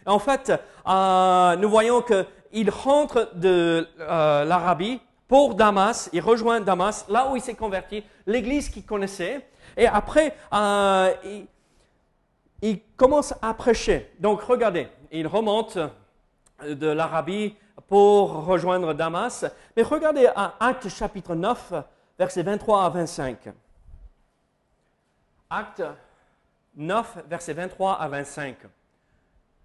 En 0.09 0.19
fait, 0.19 0.51
euh, 0.87 1.55
nous 1.57 1.69
voyons 1.69 2.01
qu'il 2.01 2.69
rentre 2.69 3.29
de 3.35 3.87
l'Arabie 3.99 4.99
pour 5.27 5.53
Damas, 5.53 6.09
il 6.11 6.21
rejoint 6.21 6.59
Damas, 6.59 7.05
là 7.07 7.29
où 7.29 7.35
il 7.35 7.41
s'est 7.41 7.53
converti, 7.53 8.03
l'église 8.25 8.67
qu'il 8.69 8.83
connaissait, 8.83 9.47
et 9.77 9.85
après, 9.85 10.35
euh, 10.51 11.13
il, 12.63 12.79
commence 12.97 13.35
à 13.39 13.53
prêcher. 13.53 14.11
Donc 14.19 14.41
regardez, 14.41 14.87
il 15.11 15.27
remonte 15.27 15.77
de 16.67 16.87
l'Arabie 16.87 17.55
pour 17.87 18.45
rejoindre 18.45 18.93
Damas, 18.95 19.45
mais 19.77 19.83
regardez 19.83 20.27
à 20.35 20.55
Acte 20.59 20.89
chapitre 20.89 21.35
9, 21.35 21.73
versets 22.17 22.43
23 22.43 22.85
à 22.85 22.89
25. 22.89 23.37
Acte 25.51 25.83
9, 26.75 27.17
versets 27.29 27.53
23 27.53 27.93
à 27.93 28.07
25. 28.07 28.57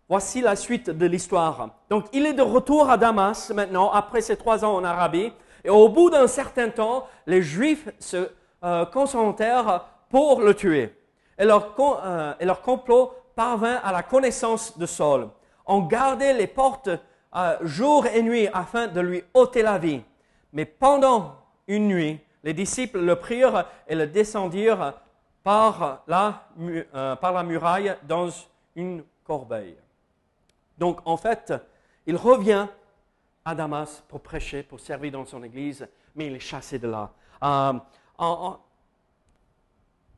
Voici 0.09 0.43
la 0.43 0.55
suite 0.55 0.91
de 0.91 1.07
l'histoire. 1.07 1.71
Donc, 1.89 2.05
il 2.13 2.27
est 2.27 2.35
de 2.35 2.43
retour 2.43 2.91
à 2.91 2.99
Damas 2.99 3.51
maintenant, 3.51 3.91
après 3.91 4.21
ses 4.21 4.37
trois 4.37 4.63
ans 4.63 4.75
en 4.75 4.85
Arabie. 4.85 5.33
Et 5.65 5.71
au 5.71 5.89
bout 5.89 6.11
d'un 6.11 6.27
certain 6.27 6.69
temps, 6.69 7.09
les 7.27 7.41
Juifs 7.41 7.89
se 7.99 8.29
euh, 8.63 8.85
pour 10.11 10.41
le 10.43 10.55
tuer. 10.55 10.95
Et 11.39 11.45
leur, 11.45 11.75
euh, 11.79 12.35
et 12.39 12.45
leur, 12.45 12.61
complot 12.61 13.13
parvint 13.35 13.77
à 13.83 13.93
la 13.93 14.03
connaissance 14.03 14.79
de 14.79 14.87
Saul. 14.87 15.29
On 15.67 15.81
gardait 15.81 16.35
les 16.35 16.47
portes 16.47 16.91
euh, 17.35 17.57
jour 17.63 18.07
et 18.07 18.23
nuit 18.23 18.49
afin 18.53 18.87
de 18.87 19.01
lui 19.01 19.25
ôter 19.33 19.63
la 19.63 19.79
vie. 19.79 20.03
Mais 20.53 20.67
pendant 20.67 21.35
une 21.67 21.89
nuit, 21.89 22.21
les 22.43 22.53
disciples 22.53 23.01
le 23.01 23.17
prirent 23.17 23.65
et 23.89 23.95
le 23.95 24.07
descendirent 24.07 24.95
par 25.43 26.05
la, 26.07 26.47
par 27.17 27.33
la 27.33 27.43
muraille 27.43 27.95
dans 28.07 28.29
une 28.77 29.03
corbeille. 29.25 29.77
Donc 30.79 31.01
en 31.05 31.17
fait, 31.17 31.53
il 32.07 32.17
revient 32.17 32.67
à 33.45 33.55
Damas 33.55 34.03
pour 34.09 34.21
prêcher, 34.21 34.63
pour 34.63 34.81
servir 34.81 35.13
dans 35.13 35.25
son 35.25 35.43
église, 35.43 35.87
mais 36.15 36.27
il 36.27 36.35
est 36.35 36.41
chassé 36.41 36.79
de 36.79 36.89
là. 36.89 37.13
Euh, 37.43 37.73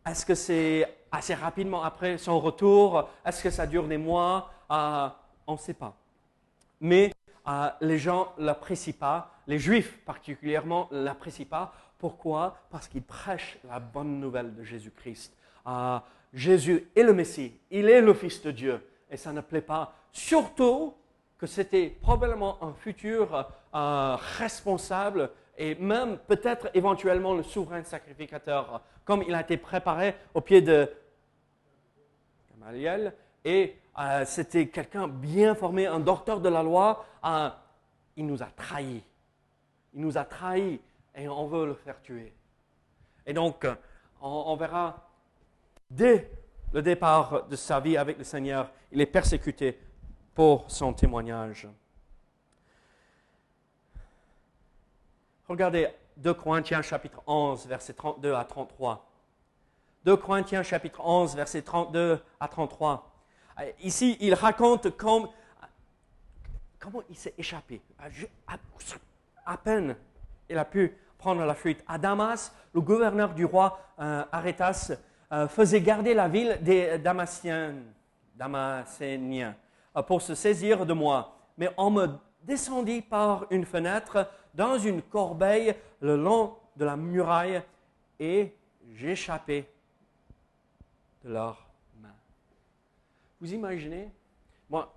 est-ce 0.06 0.24
que 0.24 0.34
c'est 0.34 0.86
assez 1.10 1.34
rapidement 1.34 1.82
après 1.82 2.18
son 2.18 2.38
retour? 2.38 3.08
Est-ce 3.24 3.42
que 3.42 3.50
ça 3.50 3.66
dure 3.66 3.88
des 3.88 3.98
mois? 3.98 4.50
Euh, 4.70 5.08
On 5.46 5.52
ne 5.52 5.58
sait 5.58 5.74
pas. 5.74 5.94
Mais 6.80 7.12
euh, 7.48 7.68
les 7.80 7.98
gens 7.98 8.32
l'apprécient 8.38 8.94
pas, 8.98 9.32
les 9.46 9.58
juifs 9.58 9.98
particulièrement 10.04 10.88
ne 10.92 11.02
l'apprécient 11.02 11.46
pas. 11.46 11.72
Pourquoi? 11.98 12.58
Parce 12.70 12.88
qu'ils 12.88 13.02
prêchent 13.02 13.58
la 13.68 13.80
bonne 13.80 14.20
nouvelle 14.20 14.54
de 14.54 14.62
Jésus-Christ. 14.62 15.32
Jésus 16.32 16.88
est 16.94 17.02
le 17.02 17.12
Messie, 17.12 17.58
il 17.70 17.88
est 17.88 18.00
le 18.00 18.12
Fils 18.12 18.42
de 18.42 18.50
Dieu, 18.50 18.86
et 19.10 19.16
ça 19.16 19.32
ne 19.32 19.40
plaît 19.40 19.60
pas. 19.60 19.94
Surtout 20.12 20.94
que 21.38 21.46
c'était 21.46 21.88
probablement 21.88 22.62
un 22.62 22.72
futur 22.72 23.46
euh, 23.74 24.16
responsable 24.38 25.30
et 25.58 25.74
même 25.74 26.18
peut-être 26.18 26.68
éventuellement 26.74 27.34
le 27.34 27.42
souverain 27.42 27.82
sacrificateur, 27.84 28.82
comme 29.04 29.22
il 29.22 29.34
a 29.34 29.40
été 29.40 29.56
préparé 29.56 30.14
au 30.34 30.40
pied 30.40 30.60
de 30.60 30.90
Gamaliel, 32.50 33.14
et 33.44 33.76
euh, 33.98 34.24
c'était 34.24 34.68
quelqu'un 34.68 35.08
bien 35.08 35.54
formé, 35.54 35.86
un 35.86 36.00
docteur 36.00 36.40
de 36.40 36.48
la 36.48 36.62
loi, 36.62 37.06
euh, 37.24 37.48
il 38.16 38.26
nous 38.26 38.42
a 38.42 38.46
trahis. 38.46 39.02
Il 39.94 40.00
nous 40.00 40.18
a 40.18 40.24
trahis 40.24 40.80
et 41.14 41.28
on 41.28 41.46
veut 41.46 41.66
le 41.66 41.74
faire 41.74 42.00
tuer. 42.02 42.34
Et 43.24 43.32
donc, 43.32 43.66
on 44.20 44.56
verra 44.56 45.08
dès 45.90 46.30
le 46.72 46.82
départ 46.82 47.46
de 47.46 47.56
sa 47.56 47.80
vie 47.80 47.96
avec 47.96 48.18
le 48.18 48.24
Seigneur, 48.24 48.70
il 48.92 49.00
est 49.00 49.06
persécuté 49.06 49.78
pour 50.34 50.70
son 50.70 50.92
témoignage. 50.92 51.68
Regardez 55.48 55.88
2 56.16 56.34
Corinthiens 56.34 56.82
chapitre 56.82 57.22
11, 57.26 57.66
versets 57.66 57.94
32 57.94 58.34
à 58.34 58.44
33. 58.44 59.06
2 60.04 60.16
Corinthiens 60.16 60.62
chapitre 60.62 61.00
11, 61.04 61.36
versets 61.36 61.62
32 61.62 62.20
à 62.40 62.48
33. 62.48 63.12
Ici, 63.80 64.16
il 64.20 64.34
raconte 64.34 64.96
comment 64.96 65.32
il 67.08 67.16
s'est 67.16 67.34
échappé. 67.38 67.80
À, 69.46 69.56
peine 69.56 69.96
il 70.48 70.58
a 70.58 70.64
pu 70.64 70.96
prendre 71.18 71.44
la 71.44 71.54
fuite. 71.54 71.82
À 71.88 71.98
Damas, 71.98 72.52
le 72.74 72.80
gouverneur 72.80 73.34
du 73.34 73.44
roi 73.44 73.80
euh, 73.98 74.24
Arétas 74.30 74.88
euh, 74.90 74.96
faisait 75.48 75.80
garder 75.80 76.14
la 76.14 76.28
ville 76.28 76.58
des 76.62 76.98
Damasciens, 76.98 77.74
Damascéniens 78.36 79.56
euh, 79.96 80.02
pour 80.02 80.22
se 80.22 80.34
saisir 80.34 80.86
de 80.86 80.92
moi. 80.92 81.36
Mais 81.58 81.70
on 81.76 81.90
me 81.90 82.08
descendit 82.42 83.02
par 83.02 83.46
une 83.50 83.64
fenêtre 83.64 84.28
dans 84.54 84.78
une 84.78 85.02
corbeille 85.02 85.74
le 86.00 86.16
long 86.16 86.56
de 86.76 86.84
la 86.84 86.96
muraille 86.96 87.62
et 88.18 88.54
j'échappais 88.94 89.68
de 91.24 91.30
leurs 91.30 91.66
mains. 92.00 92.14
Vous 93.40 93.52
imaginez, 93.52 94.10
moi, 94.68 94.94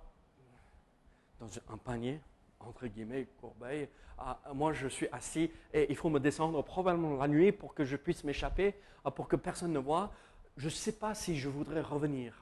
dans 1.40 1.48
un 1.72 1.76
panier, 1.78 2.20
entre 2.60 2.86
guillemets, 2.86 3.26
corbeille, 3.40 3.88
ah, 4.18 4.38
moi 4.52 4.74
je 4.74 4.86
suis 4.86 5.08
assis 5.12 5.50
et 5.72 5.86
il 5.88 5.96
faut 5.96 6.10
me 6.10 6.20
descendre 6.20 6.62
probablement 6.62 7.16
la 7.16 7.26
nuit 7.26 7.52
pour 7.52 7.74
que 7.74 7.84
je 7.84 7.96
puisse 7.96 8.22
m'échapper, 8.22 8.74
ah, 9.04 9.10
pour 9.10 9.28
que 9.28 9.36
personne 9.36 9.72
ne 9.72 9.78
voit. 9.78 10.12
Je 10.60 10.66
ne 10.66 10.70
sais 10.70 10.92
pas 10.92 11.14
si 11.14 11.38
je 11.38 11.48
voudrais 11.48 11.80
revenir. 11.80 12.34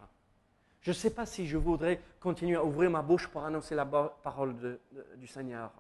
Je 0.80 0.90
ne 0.90 0.94
sais 0.94 1.10
pas 1.10 1.24
si 1.24 1.46
je 1.46 1.56
voudrais 1.56 2.02
continuer 2.18 2.56
à 2.56 2.64
ouvrir 2.64 2.90
ma 2.90 3.00
bouche 3.00 3.28
pour 3.28 3.44
annoncer 3.44 3.76
la 3.76 3.86
parole 3.86 4.80
du 5.14 5.28
Seigneur. 5.28 5.70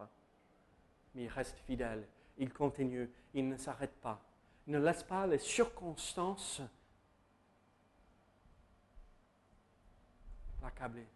Mais 1.16 1.24
il 1.24 1.28
reste 1.28 1.58
fidèle, 1.66 2.06
il 2.36 2.52
continue, 2.52 3.10
il 3.34 3.48
ne 3.48 3.56
s'arrête 3.56 4.00
pas. 4.00 4.22
Il 4.68 4.74
ne 4.74 4.78
laisse 4.78 5.02
pas 5.02 5.26
les 5.26 5.38
circonstances 5.38 6.62
l'accabler, 10.62 11.08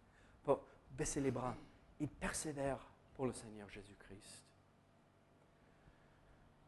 pour 0.43 0.59
baisser 0.91 1.21
les 1.21 1.31
bras. 1.31 1.55
Il 2.01 2.09
persévère 2.09 2.85
pour 3.13 3.27
le 3.27 3.33
Seigneur 3.33 3.69
Jésus-Christ. 3.69 4.43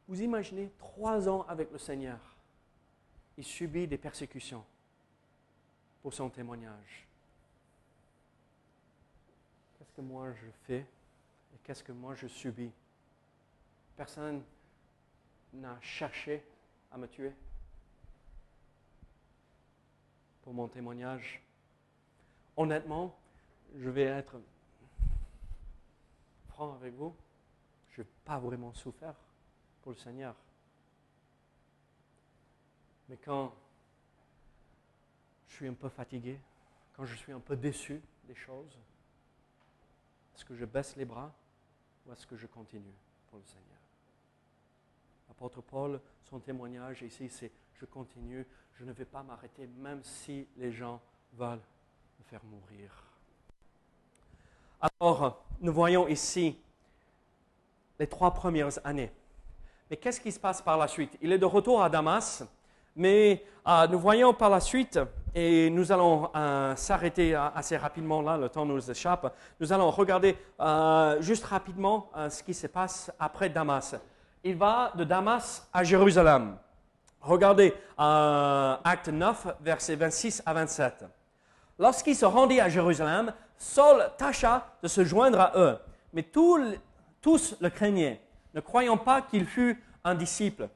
Vous 0.08 0.22
imaginez 0.22 0.72
trois 0.78 1.28
ans 1.28 1.46
avec 1.50 1.74
le 1.74 1.78
Seigneur, 1.78 2.35
il 3.38 3.44
subit 3.44 3.88
des 3.88 3.98
persécutions 3.98 4.64
pour 6.02 6.14
son 6.14 6.30
témoignage. 6.30 7.06
Qu'est-ce 9.78 9.92
que 9.92 10.02
moi 10.02 10.32
je 10.34 10.48
fais 10.66 10.80
et 11.54 11.58
qu'est-ce 11.64 11.84
que 11.84 11.92
moi 11.92 12.16
je 12.16 12.28
subis? 12.28 12.72
Personne 13.98 14.44
n'a 15.54 15.80
cherché 15.82 16.44
à 16.92 16.98
me 16.98 17.08
tuer 17.08 17.34
pour 20.44 20.54
mon 20.54 20.68
témoignage. 20.68 21.42
Honnêtement, 22.56 23.16
je 23.78 23.90
vais 23.90 24.04
être 24.04 24.40
franc 26.50 26.74
avec 26.76 26.94
vous, 26.94 27.14
je 27.92 28.02
n'ai 28.02 28.08
pas 28.24 28.40
vraiment 28.40 28.74
souffert 28.74 29.16
pour 29.82 29.92
le 29.92 29.98
Seigneur. 29.98 30.36
Mais 33.10 33.18
quand 33.18 33.54
je 35.48 35.56
suis 35.56 35.68
un 35.68 35.74
peu 35.74 35.90
fatigué, 35.90 36.40
quand 36.96 37.06
je 37.06 37.16
suis 37.16 37.32
un 37.32 37.40
peu 37.40 37.56
déçu 37.56 38.02
des 38.26 38.36
choses, 38.36 38.78
est-ce 40.36 40.46
que 40.46 40.56
je 40.56 40.66
baisse 40.66 40.96
les 40.96 41.06
bras 41.06 41.32
ou 42.06 42.14
est-ce 42.14 42.26
que 42.26 42.36
je 42.36 42.48
continue 42.48 42.94
pour 43.30 43.40
le 43.40 43.46
Seigneur? 43.46 43.80
L'apôtre 45.28 45.62
Paul, 45.62 46.00
son 46.24 46.40
témoignage 46.40 47.02
ici, 47.04 47.30
c'est 47.30 47.52
je 47.76 47.86
continue, 47.86 48.46
je 48.76 48.84
ne 48.86 48.92
vais 48.92 49.06
pas 49.06 49.24
m'arrêter 49.24 49.68
même 49.68 50.04
si 50.04 50.48
les 50.58 50.72
gens 50.72 51.02
veulent 51.34 51.62
me 52.20 52.24
faire 52.26 52.44
mourir. 52.46 53.04
Alors, 54.80 55.46
nous 55.60 55.74
voyons 55.74 56.08
ici 56.08 56.58
les 58.00 58.08
trois 58.08 58.34
premières 58.34 58.86
années. 58.86 59.12
Mais 59.90 59.98
qu'est-ce 59.98 60.20
qui 60.20 60.32
se 60.32 60.40
passe 60.40 60.62
par 60.62 60.78
la 60.78 60.88
suite? 60.88 61.18
Il 61.22 61.32
est 61.32 61.38
de 61.38 61.46
retour 61.46 61.82
à 61.82 61.90
Damas 61.90 62.44
mais 62.96 63.44
euh, 63.68 63.88
nous 63.88 64.00
voyons 64.00 64.34
par 64.34 64.50
la 64.50 64.60
suite, 64.60 65.00
et 65.34 65.70
nous 65.70 65.92
allons 65.92 66.30
euh, 66.36 66.76
s'arrêter 66.76 67.36
euh, 67.36 67.50
assez 67.54 67.76
rapidement 67.76 68.22
là, 68.22 68.38
le 68.38 68.48
temps 68.48 68.66
nous 68.66 68.90
échappe, 68.90 69.36
nous 69.60 69.74
allons 69.74 69.92
regarder 69.92 70.38
juste 71.20 71.46
rapidement 71.46 72.10
ce 72.30 72.42
qui 72.44 72.54
se 72.54 72.68
passe 72.68 73.12
après 73.20 73.50
Damas. 73.50 73.96
Il 74.44 74.56
va 74.56 74.92
de 74.96 75.04
Damas 75.04 75.68
à 75.74 75.84
Jérusalem. 75.84 76.56
Regardez 77.22 77.74
acte 77.98 79.10
9, 79.10 79.48
versets 79.62 79.96
26 79.96 80.44
à 80.46 80.54
27. 80.54 81.06
Lorsqu'il 81.80 82.16
se 82.16 82.26
rendit 82.26 82.62
à 82.62 82.70
Jérusalem, 82.70 83.34
Saul 83.58 84.10
tâcha 84.18 84.68
de 84.82 84.88
se 84.88 85.04
joindre 85.04 85.40
à 85.42 85.52
eux, 85.56 85.78
mais 86.14 86.24
tous 86.24 87.58
le 87.60 87.70
craignaient, 87.70 88.22
ne 88.54 88.62
croyant 88.62 88.98
pas 88.98 89.22
qu'il 89.22 89.46
fût 89.46 89.84
un 90.04 90.16
disciple. 90.16 90.70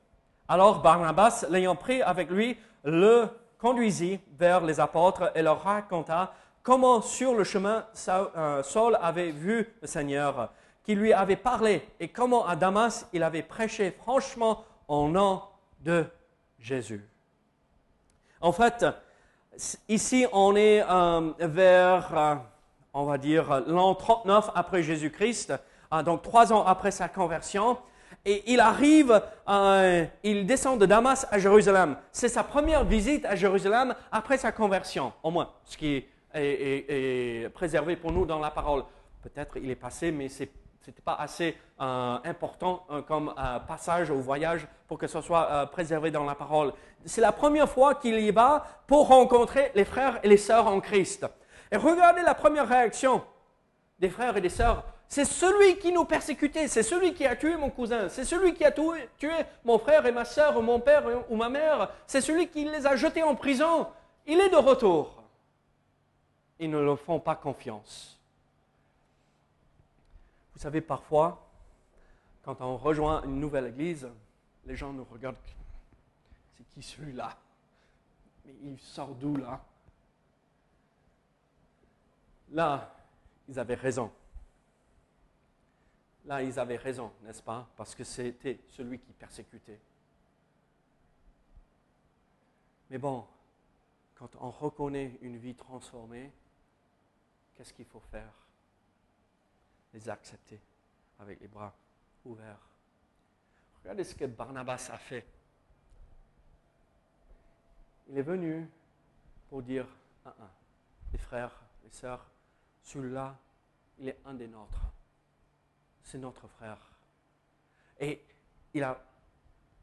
Alors 0.51 0.81
Barnabas, 0.81 1.45
l'ayant 1.51 1.75
pris 1.75 2.01
avec 2.01 2.31
lui, 2.31 2.57
le 2.83 3.27
conduisit 3.59 4.19
vers 4.35 4.61
les 4.65 4.79
apôtres 4.79 5.31
et 5.35 5.43
leur 5.43 5.61
raconta 5.61 6.33
comment 6.63 7.03
sur 7.03 7.35
le 7.35 7.43
chemin 7.43 7.85
euh, 8.07 8.63
Saul 8.63 8.97
avait 8.99 9.29
vu 9.29 9.71
le 9.79 9.87
Seigneur, 9.87 10.49
qui 10.83 10.95
lui 10.95 11.13
avait 11.13 11.35
parlé, 11.35 11.87
et 11.99 12.07
comment 12.07 12.47
à 12.47 12.55
Damas 12.55 13.07
il 13.13 13.21
avait 13.21 13.43
prêché 13.43 13.91
franchement 13.91 14.63
au 14.87 15.07
nom 15.07 15.43
de 15.81 16.03
Jésus. 16.57 17.07
En 18.41 18.51
fait, 18.51 18.87
ici 19.87 20.25
on 20.33 20.55
est 20.55 20.81
euh, 20.81 21.31
vers, 21.37 22.17
euh, 22.17 22.35
on 22.95 23.03
va 23.03 23.19
dire, 23.19 23.65
l'an 23.67 23.93
39 23.93 24.49
après 24.55 24.81
Jésus-Christ, 24.81 25.53
donc 26.03 26.23
trois 26.23 26.51
ans 26.51 26.65
après 26.65 26.89
sa 26.89 27.07
conversion, 27.07 27.77
et 28.25 28.51
il 28.51 28.59
arrive, 28.59 29.21
euh, 29.47 30.05
il 30.23 30.45
descend 30.45 30.79
de 30.79 30.85
Damas 30.85 31.27
à 31.31 31.39
Jérusalem. 31.39 31.97
C'est 32.11 32.27
sa 32.27 32.43
première 32.43 32.83
visite 32.83 33.25
à 33.25 33.35
Jérusalem 33.35 33.95
après 34.11 34.37
sa 34.37 34.51
conversion, 34.51 35.13
au 35.23 35.31
moins, 35.31 35.49
ce 35.63 35.77
qui 35.77 36.05
est, 36.33 37.53
préservé 37.53 37.95
pour 37.95 38.11
nous 38.11 38.25
dans 38.25 38.39
la 38.39 38.51
parole. 38.51 38.83
Peut-être 39.21 39.57
il 39.57 39.69
est 39.69 39.75
passé, 39.75 40.11
mais 40.11 40.29
ce 40.29 40.43
n'était 40.43 41.01
pas 41.03 41.15
assez 41.15 41.57
euh, 41.81 42.17
important 42.23 42.85
euh, 42.91 43.01
comme 43.01 43.33
passage 43.67 44.09
ou 44.09 44.21
voyage 44.21 44.67
pour 44.87 44.97
que 44.97 45.07
ce 45.07 45.21
soit 45.21 45.67
préservé 45.71 46.11
dans 46.11 46.25
la 46.25 46.35
parole. 46.35 46.73
C'est 47.05 47.21
la 47.21 47.31
première 47.31 47.69
fois 47.69 47.95
qu'il 47.95 48.19
y 48.19 48.31
va 48.31 48.65
pour 48.87 49.07
rencontrer 49.07 49.71
les 49.75 49.85
frères 49.85 50.19
et 50.23 50.27
les 50.27 50.37
sœurs 50.37 50.67
en 50.67 50.79
Christ. 50.79 51.25
Et 51.71 51.77
regardez 51.77 52.21
la 52.21 52.33
première 52.33 52.67
réaction 52.67 53.23
des 53.99 54.09
frères 54.09 54.35
et 54.37 54.41
des 54.41 54.49
sœurs 54.49 54.83
c'est 55.09 55.25
celui 55.25 55.79
qui 55.79 55.91
nous 55.91 56.05
persécutait, 56.05 56.67
c'est 56.67 56.83
celui 56.83 57.15
qui 57.15 57.25
a 57.25 57.35
tué 57.35 57.57
mon 57.57 57.71
cousin, 57.71 58.09
c'est 58.09 58.23
celui 58.23 58.53
qui 58.53 58.63
a 58.63 58.71
tué, 58.71 59.09
mon 59.65 59.79
frère 59.79 60.05
et 60.05 60.11
ma 60.11 60.23
soeur, 60.23 60.61
mon 60.61 60.79
père 60.79 61.03
ou 61.29 61.35
ma 61.35 61.49
mère, 61.49 61.91
c'est 62.05 62.21
celui 62.21 62.47
qui 62.47 62.63
les 62.63 62.85
a 62.85 62.95
jetés 62.95 63.23
en 63.23 63.35
prison. 63.35 63.87
Il 64.27 64.39
est 64.39 64.49
de 64.49 64.55
retour. 64.55 65.23
Ils 66.59 66.69
ne 66.69 66.77
leur 66.77 66.99
font 66.99 67.19
pas 67.19 67.35
confiance. 67.35 68.19
Vous 70.53 70.61
savez, 70.61 70.81
parfois, 70.81 71.43
quand 72.43 72.61
on 72.61 72.77
rejoint 72.77 73.23
une 73.23 73.39
nouvelle 73.39 73.65
église, 73.65 74.07
les 74.67 74.75
gens 74.75 74.93
nous 74.93 75.07
regardent. 75.11 75.37
C'est 76.55 76.69
qui 76.69 76.83
celui-là? 76.83 77.35
Mais 78.45 78.53
il 78.63 78.79
sort 78.79 79.15
d'où 79.15 79.37
là? 79.37 79.59
Là, 82.51 82.93
ils 83.47 83.57
avaient 83.57 83.73
raison 83.73 84.11
là, 86.29 86.43
ils 86.43 86.59
avaient 86.59 86.77
raison, 86.77 87.11
n'est-ce 87.23 87.41
pas? 87.41 87.67
Parce 87.75 87.95
que 87.95 88.03
c'était 88.03 88.59
celui 88.67 88.99
qui 88.99 89.11
persécutait. 89.13 89.79
Mais 92.91 92.99
bon, 92.99 93.25
quand 94.13 94.29
on 94.35 94.51
reconnaît 94.51 95.17
une 95.23 95.37
vie 95.37 95.55
transformée, 95.55 96.31
qu'est-ce 97.55 97.73
qu'il 97.73 97.85
faut 97.85 97.99
faire? 98.11 98.31
Les 99.91 100.07
accepter 100.07 100.61
avec 101.17 101.41
les 101.41 101.47
bras 101.47 101.73
ouverts. 102.23 102.61
Regardez 103.81 104.03
ce 104.03 104.13
que 104.13 104.25
Barnabas 104.25 104.91
a 104.91 104.99
fait. 104.99 105.25
Il 108.07 108.19
est 108.19 108.23
venu 108.23 108.69
pour 109.49 109.63
dire, 109.63 109.87
ah, 110.25 110.35
ah, 110.39 110.51
les 111.11 111.17
frères, 111.17 111.59
les 111.83 111.89
sœurs, 111.89 112.23
celui-là, 112.83 113.35
il 113.97 114.09
est 114.09 114.19
un 114.25 114.35
des 114.35 114.47
nôtres. 114.47 114.91
C'est 116.09 116.17
notre 116.17 116.47
frère. 116.47 116.79
Et 117.99 118.19
il 118.73 118.83
a 118.83 118.99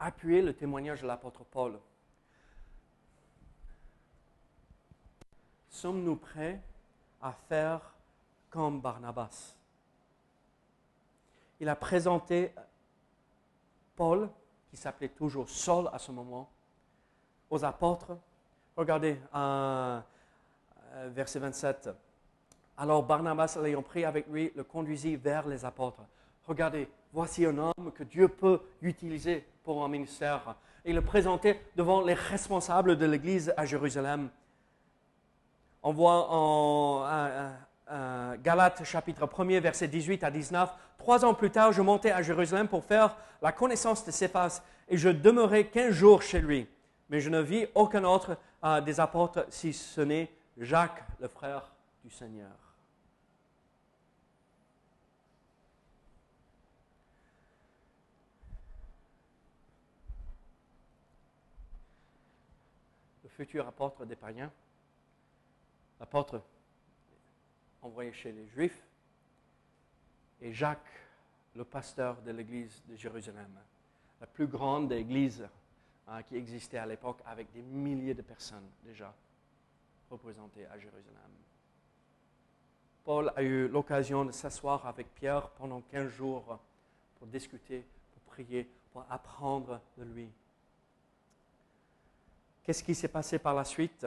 appuyé 0.00 0.42
le 0.42 0.54
témoignage 0.54 1.02
de 1.02 1.06
l'apôtre 1.06 1.44
Paul. 1.44 1.78
Sommes-nous 5.70 6.16
prêts 6.16 6.60
à 7.22 7.30
faire 7.48 7.94
comme 8.50 8.80
Barnabas? 8.80 9.54
Il 11.60 11.68
a 11.68 11.76
présenté 11.76 12.52
Paul, 13.94 14.28
qui 14.68 14.76
s'appelait 14.76 15.10
toujours 15.10 15.48
Saul 15.48 15.88
à 15.92 15.98
ce 16.00 16.10
moment, 16.10 16.50
aux 17.50 17.64
apôtres. 17.64 18.18
Regardez, 18.76 19.16
euh, 19.32 20.00
verset 21.04 21.38
27. 21.38 21.90
Alors 22.78 23.02
Barnabas, 23.02 23.58
l'ayant 23.62 23.82
pris 23.82 24.04
avec 24.04 24.26
lui, 24.28 24.52
le 24.54 24.64
conduisit 24.64 25.16
vers 25.16 25.48
les 25.48 25.64
apôtres. 25.64 26.02
Regardez, 26.46 26.88
voici 27.12 27.46
un 27.46 27.56
homme 27.58 27.92
que 27.94 28.04
Dieu 28.04 28.28
peut 28.28 28.60
utiliser 28.82 29.44
pour 29.64 29.84
un 29.84 29.88
ministère. 29.88 30.56
Et 30.84 30.92
le 30.92 31.00
présentait 31.00 31.60
devant 31.74 32.02
les 32.02 32.14
responsables 32.14 32.96
de 32.96 33.06
l'Église 33.06 33.52
à 33.56 33.64
Jérusalem. 33.64 34.28
On 35.82 35.92
voit 35.92 36.28
en 36.30 37.04
Galates 38.42 38.84
chapitre 38.84 39.26
1er, 39.26 39.60
verset 39.60 39.88
18 39.88 40.24
à 40.24 40.30
19, 40.30 40.70
Trois 40.98 41.24
ans 41.24 41.34
plus 41.34 41.50
tard, 41.50 41.72
je 41.72 41.82
montais 41.82 42.10
à 42.10 42.22
Jérusalem 42.22 42.68
pour 42.68 42.84
faire 42.84 43.16
la 43.42 43.52
connaissance 43.52 44.04
de 44.04 44.10
Céphas 44.10 44.62
et 44.88 44.96
je 44.96 45.08
demeurai 45.08 45.68
quinze 45.68 45.92
jours 45.92 46.22
chez 46.22 46.40
lui. 46.40 46.66
Mais 47.08 47.20
je 47.20 47.30
ne 47.30 47.40
vis 47.40 47.66
aucun 47.74 48.04
autre 48.04 48.36
euh, 48.64 48.80
des 48.80 48.98
apôtres 48.98 49.46
si 49.48 49.72
ce 49.72 50.00
n'est 50.00 50.30
Jacques, 50.58 51.04
le 51.20 51.28
frère 51.28 51.70
du 52.02 52.10
Seigneur. 52.10 52.65
Futur 63.36 63.68
apôtre 63.68 64.06
des 64.06 64.16
païens, 64.16 64.50
l'apôtre 66.00 66.42
envoyé 67.82 68.12
chez 68.12 68.32
les 68.32 68.46
Juifs, 68.48 68.82
et 70.40 70.52
Jacques, 70.52 70.80
le 71.54 71.64
pasteur 71.64 72.20
de 72.22 72.30
l'église 72.30 72.82
de 72.88 72.96
Jérusalem, 72.96 73.54
la 74.20 74.26
plus 74.26 74.46
grande 74.46 74.92
église 74.92 75.46
hein, 76.08 76.22
qui 76.22 76.36
existait 76.36 76.78
à 76.78 76.86
l'époque 76.86 77.20
avec 77.26 77.52
des 77.52 77.62
milliers 77.62 78.14
de 78.14 78.22
personnes 78.22 78.68
déjà 78.84 79.14
représentées 80.10 80.66
à 80.66 80.78
Jérusalem. 80.78 81.30
Paul 83.04 83.32
a 83.36 83.42
eu 83.42 83.68
l'occasion 83.68 84.24
de 84.24 84.32
s'asseoir 84.32 84.86
avec 84.86 85.14
Pierre 85.14 85.48
pendant 85.50 85.80
15 85.80 86.08
jours 86.08 86.58
pour 87.18 87.26
discuter, 87.28 87.84
pour 88.12 88.22
prier, 88.34 88.68
pour 88.92 89.04
apprendre 89.08 89.80
de 89.96 90.04
lui. 90.04 90.30
Qu'est-ce 92.66 92.82
qui 92.82 92.94
s'est 92.94 93.08
passé 93.08 93.38
par 93.38 93.54
la 93.54 93.64
suite? 93.64 94.06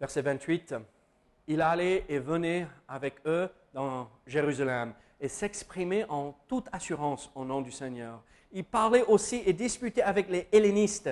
Verset 0.00 0.22
28 0.22 0.74
il 1.48 1.62
allait 1.62 2.04
et 2.08 2.18
venait 2.18 2.66
avec 2.86 3.14
eux 3.26 3.48
dans 3.72 4.08
Jérusalem 4.26 4.92
et 5.18 5.28
s'exprimait 5.28 6.04
en 6.08 6.36
toute 6.46 6.68
assurance 6.72 7.30
au 7.34 7.44
nom 7.44 7.62
du 7.62 7.72
Seigneur. 7.72 8.22
Il 8.52 8.64
parlait 8.64 9.02
aussi 9.04 9.42
et 9.44 9.54
disputait 9.54 10.02
avec 10.02 10.28
les 10.28 10.46
hellénistes, 10.52 11.10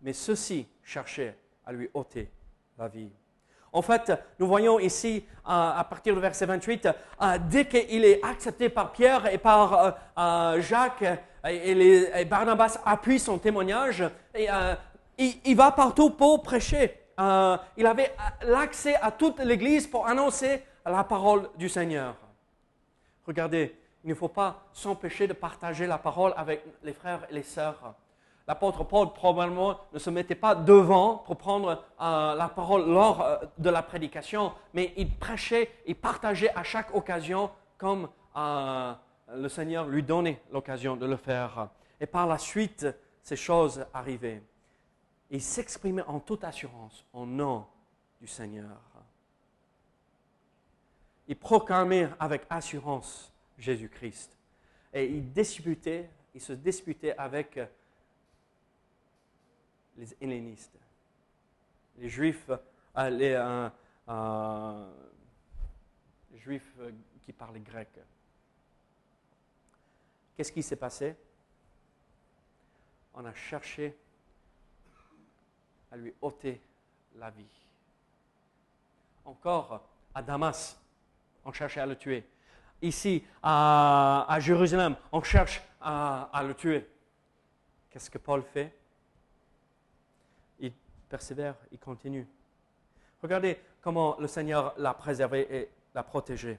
mais 0.00 0.14
ceux-ci 0.14 0.66
cherchaient 0.82 1.36
à 1.64 1.72
lui 1.72 1.90
ôter 1.92 2.30
la 2.78 2.88
vie. 2.88 3.10
En 3.72 3.82
fait, 3.82 4.12
nous 4.38 4.46
voyons 4.46 4.78
ici, 4.78 5.24
euh, 5.28 5.50
à 5.50 5.84
partir 5.88 6.14
du 6.14 6.20
verset 6.20 6.46
28, 6.46 6.86
euh, 6.86 7.38
dès 7.50 7.66
qu'il 7.66 8.04
est 8.04 8.24
accepté 8.24 8.68
par 8.68 8.92
Pierre 8.92 9.32
et 9.32 9.38
par 9.38 9.96
euh, 10.18 10.60
Jacques, 10.60 11.04
et, 11.44 12.24
Barnabas 12.24 12.78
appuie 12.84 13.18
son 13.18 13.38
témoignage, 13.38 14.04
et, 14.34 14.48
il, 15.18 15.56
va 15.56 15.72
partout 15.72 16.10
pour 16.10 16.42
prêcher. 16.42 16.94
Il 17.18 17.86
avait 17.86 18.14
l'accès 18.42 18.94
à 18.96 19.10
toute 19.10 19.40
l'Église 19.40 19.86
pour 19.86 20.06
annoncer 20.06 20.62
la 20.86 21.04
parole 21.04 21.48
du 21.56 21.68
Seigneur. 21.68 22.14
Regardez, 23.26 23.74
il 24.04 24.10
ne 24.10 24.14
faut 24.14 24.28
pas 24.28 24.62
s'empêcher 24.72 25.26
de 25.26 25.32
partager 25.32 25.86
la 25.86 25.98
parole 25.98 26.32
avec 26.36 26.64
les 26.82 26.92
frères 26.92 27.26
et 27.30 27.34
les 27.34 27.42
sœurs. 27.42 27.94
L'apôtre 28.48 28.82
Paul 28.82 29.12
probablement 29.12 29.78
ne 29.92 29.98
se 29.98 30.08
mettait 30.08 30.34
pas 30.34 30.54
devant 30.54 31.18
pour 31.18 31.36
prendre 31.36 31.84
euh, 32.00 32.34
la 32.34 32.48
parole 32.48 32.90
lors 32.90 33.20
euh, 33.20 33.36
de 33.58 33.68
la 33.68 33.82
prédication, 33.82 34.54
mais 34.72 34.94
il 34.96 35.14
prêchait, 35.14 35.70
il 35.86 35.94
partageait 35.94 36.50
à 36.56 36.62
chaque 36.62 36.94
occasion 36.94 37.50
comme 37.76 38.08
le 38.34 39.48
Seigneur 39.48 39.86
lui 39.86 40.02
donnait 40.02 40.40
l'occasion 40.52 40.96
de 40.96 41.06
le 41.06 41.16
faire. 41.16 41.68
Et 42.00 42.06
par 42.06 42.26
la 42.26 42.38
suite, 42.38 42.86
ces 43.22 43.36
choses 43.36 43.84
arrivaient. 43.92 44.42
Il 45.30 45.42
s'exprimait 45.42 46.04
en 46.06 46.20
toute 46.20 46.44
assurance 46.44 47.04
au 47.12 47.26
nom 47.26 47.66
du 48.20 48.26
Seigneur. 48.26 48.80
Il 51.26 51.36
proclamait 51.36 52.08
avec 52.18 52.42
assurance 52.48 53.30
Jésus-Christ. 53.58 54.36
Et 54.94 55.04
il 55.04 55.30
disputait, 55.32 56.08
il 56.34 56.40
se 56.40 56.54
disputait 56.54 57.14
avec 57.18 57.58
les 59.98 60.16
hellénistes, 60.20 60.78
les 61.98 62.08
juifs, 62.08 62.48
euh, 62.48 62.56
euh, 62.96 63.70
euh, 64.08 64.92
les 66.32 66.38
juifs 66.38 66.72
qui 67.24 67.32
parlaient 67.32 67.60
grec. 67.60 67.88
Qu'est-ce 70.36 70.52
qui 70.52 70.62
s'est 70.62 70.76
passé? 70.76 71.16
On 73.12 73.24
a 73.24 73.34
cherché 73.34 73.96
à 75.90 75.96
lui 75.96 76.14
ôter 76.22 76.60
la 77.16 77.30
vie. 77.30 77.44
Encore 79.24 79.82
à 80.14 80.22
Damas, 80.22 80.80
on 81.44 81.52
cherchait 81.52 81.80
à 81.80 81.86
le 81.86 81.96
tuer. 81.96 82.24
Ici, 82.80 83.24
à, 83.42 84.38
Jérusalem, 84.38 84.94
on 85.10 85.22
cherche 85.22 85.60
à, 85.80 86.40
le 86.46 86.54
tuer. 86.54 86.88
Qu'est-ce 87.90 88.08
que 88.08 88.18
Paul 88.18 88.44
fait? 88.44 88.72
Persévère, 91.08 91.54
il 91.72 91.78
continue. 91.78 92.26
Regardez 93.22 93.58
comment 93.80 94.16
le 94.18 94.28
Seigneur 94.28 94.74
l'a 94.78 94.94
préservé 94.94 95.46
et 95.50 95.68
l'a 95.94 96.02
protégé. 96.02 96.58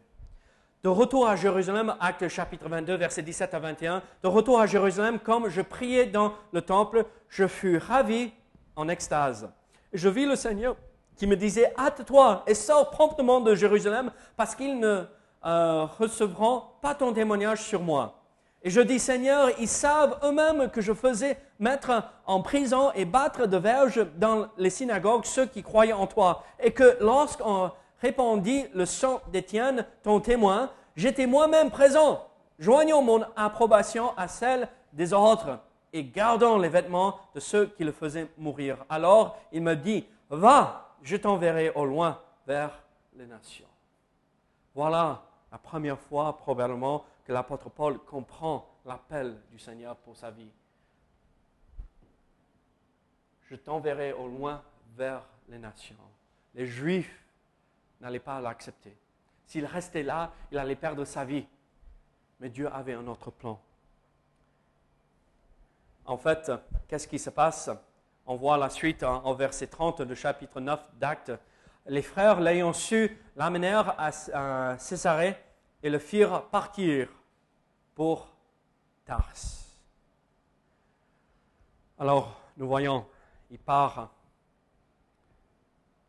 De 0.84 0.90
retour 0.90 1.28
à 1.28 1.36
Jérusalem, 1.36 1.96
acte 2.00 2.28
chapitre 2.30 2.70
22, 2.70 2.96
versets 2.96 3.22
17 3.22 3.54
à 3.54 3.60
21, 3.60 4.02
de 4.24 4.28
retour 4.28 4.60
à 4.60 4.66
Jérusalem, 4.66 5.20
comme 5.20 5.50
je 5.50 5.62
priais 5.62 6.06
dans 6.06 6.34
le 6.54 6.62
temple, 6.62 7.06
je 7.28 7.48
fus 7.48 7.78
ravi 7.78 8.32
en 8.76 8.88
extase. 8.88 9.50
Je 9.92 10.08
vis 10.08 10.26
le 10.26 10.36
Seigneur 10.36 10.76
qui 11.18 11.28
me 11.28 11.36
disait, 11.36 11.74
hâte-toi 11.78 12.44
et 12.48 12.54
sors 12.54 12.90
promptement 12.92 13.42
de 13.42 13.56
Jérusalem 13.56 14.12
parce 14.38 14.56
qu'ils 14.56 14.80
ne 14.80 15.04
euh, 15.46 15.86
recevront 15.98 16.64
pas 16.82 16.96
ton 16.96 17.14
témoignage 17.14 17.62
sur 17.62 17.82
moi. 17.82 18.19
Et 18.62 18.70
je 18.70 18.82
dis, 18.82 19.00
Seigneur, 19.00 19.50
ils 19.60 19.70
savent 19.70 20.20
eux-mêmes 20.24 20.70
que 20.70 20.82
je 20.82 20.94
faisais 20.94 21.38
mettre 21.60 22.04
en 22.26 22.42
prison 22.42 22.92
et 22.94 23.06
battre 23.06 23.46
de 23.46 23.58
verges 23.58 24.06
dans 24.18 24.48
les 24.58 24.70
synagogues 24.70 25.26
ceux 25.26 25.46
qui 25.46 25.64
croyaient 25.64 25.94
en 25.94 26.08
toi. 26.08 26.44
Et 26.60 26.72
que 26.72 26.98
lorsqu'on 27.00 27.72
répandit 28.02 28.66
le 28.74 28.86
sang 28.86 29.22
d'Étienne, 29.32 29.86
ton 30.04 30.20
témoin, 30.20 30.72
j'étais 30.96 31.26
moi-même 31.26 31.70
présent, 31.70 32.28
joignant 32.58 33.02
mon 33.02 33.24
approbation 33.38 34.12
à 34.18 34.28
celle 34.28 34.68
des 34.92 35.14
autres 35.14 35.60
et 35.94 36.04
gardant 36.04 36.58
les 36.58 36.70
vêtements 36.70 37.18
de 37.34 37.40
ceux 37.40 37.68
qui 37.68 37.84
le 37.84 37.92
faisaient 37.92 38.28
mourir. 38.38 38.78
Alors 38.90 39.38
il 39.52 39.64
me 39.64 39.76
dit, 39.76 40.06
va, 40.30 40.96
je 41.02 41.16
t'enverrai 41.16 41.72
au 41.72 41.86
loin 41.86 42.20
vers 42.46 42.72
les 43.16 43.26
nations. 43.26 43.66
Voilà 44.76 45.22
la 45.52 45.58
première 45.58 46.00
fois 46.00 46.38
probablement 46.38 47.06
l'apôtre 47.34 47.70
Paul 47.70 48.00
comprend 48.00 48.68
l'appel 48.86 49.40
du 49.52 49.60
Seigneur 49.60 49.96
pour 49.98 50.16
sa 50.18 50.32
vie. 50.32 50.52
Je 53.50 53.56
t'enverrai 53.56 54.14
au 54.14 54.28
loin 54.28 54.62
vers 54.96 55.24
les 55.48 55.58
nations. 55.58 55.96
Les 56.54 56.66
Juifs 56.66 57.24
n'allaient 58.02 58.20
pas 58.20 58.40
l'accepter. 58.40 58.96
S'il 59.46 59.66
restait 59.66 60.04
là, 60.04 60.32
il 60.52 60.58
allait 60.58 60.76
perdre 60.76 61.06
sa 61.06 61.26
vie. 61.26 61.46
Mais 62.40 62.50
Dieu 62.50 62.72
avait 62.72 62.94
un 62.94 63.08
autre 63.08 63.32
plan. 63.32 63.60
En 66.06 66.18
fait, 66.18 66.52
qu'est-ce 66.88 67.08
qui 67.08 67.20
se 67.20 67.30
passe? 67.30 67.70
On 68.26 68.36
voit 68.36 68.58
la 68.58 68.70
suite 68.70 69.04
en, 69.04 69.34
verset 69.34 69.68
30 69.68 70.04
du 70.04 70.16
chapitre 70.16 70.60
9 70.60 70.80
d'Actes. 70.96 71.32
Les 71.88 72.02
frères, 72.04 72.40
l'ayant 72.40 72.74
su, 72.74 73.18
l'amenèrent 73.36 73.96
à, 74.00 74.78
Césarée 74.78 75.36
et 75.82 75.90
le 75.90 75.98
firent 75.98 76.46
partir 76.50 77.10
pour 78.00 78.30
Tars. 79.04 79.34
Alors, 81.98 82.42
nous 82.56 82.66
voyons, 82.66 83.06
il 83.52 83.60
part 83.60 84.10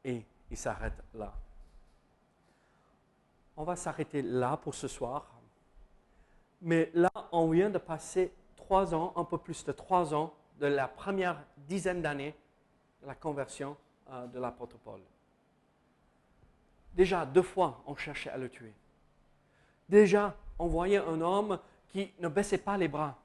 et 0.04 0.24
il 0.52 0.56
s'arrête 0.56 1.02
là. 1.14 1.32
On 3.56 3.64
va 3.64 3.74
s'arrêter 3.74 4.22
là 4.22 4.56
pour 4.56 4.72
ce 4.72 4.86
soir. 4.86 5.26
Mais 6.62 6.92
là, 6.94 7.10
on 7.32 7.50
vient 7.50 7.70
de 7.70 7.78
passer 7.78 8.32
trois 8.54 8.94
ans, 8.94 9.12
un 9.16 9.24
peu 9.24 9.38
plus 9.38 9.64
de 9.64 9.72
trois 9.72 10.14
ans, 10.14 10.32
de 10.60 10.66
la 10.66 10.86
première 10.86 11.42
dizaine 11.56 12.02
d'années 12.02 12.36
de 13.02 13.08
la 13.08 13.16
conversion 13.16 13.76
euh, 14.12 14.28
de 14.28 14.38
l'apôtre 14.38 14.76
Paul. 14.84 15.00
Déjà, 16.94 17.26
deux 17.26 17.42
fois, 17.42 17.82
on 17.84 17.96
cherchait 17.96 18.30
à 18.30 18.36
le 18.36 18.48
tuer. 18.48 18.74
Déjà, 19.88 20.36
on 20.56 20.68
voyait 20.68 20.98
un 20.98 21.20
homme 21.20 21.58
qui 21.90 22.12
ne 22.18 22.28
baissait 22.28 22.58
pas 22.58 22.76
les 22.76 22.88
bras, 22.88 23.18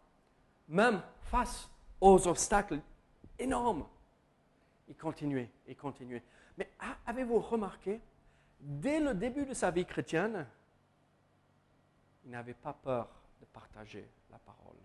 même 0.68 1.02
face 1.22 1.70
aux 2.02 2.28
obstacles 2.28 2.82
énormes. 3.38 3.86
Il 4.88 4.96
continuait, 4.96 5.50
il 5.68 5.76
continuait. 5.76 6.24
Mais 6.58 6.70
avez-vous 7.06 7.40
remarqué, 7.40 8.02
dès 8.60 9.00
le 9.00 9.14
début 9.14 9.46
de 9.46 9.54
sa 9.54 9.72
vie 9.72 9.86
chrétienne, 9.86 10.48
il 12.24 12.32
n'avait 12.32 12.54
pas 12.54 12.74
peur 12.74 13.10
de 13.40 13.46
partager 13.46 14.10
la 14.32 14.40
parole? 14.40 14.76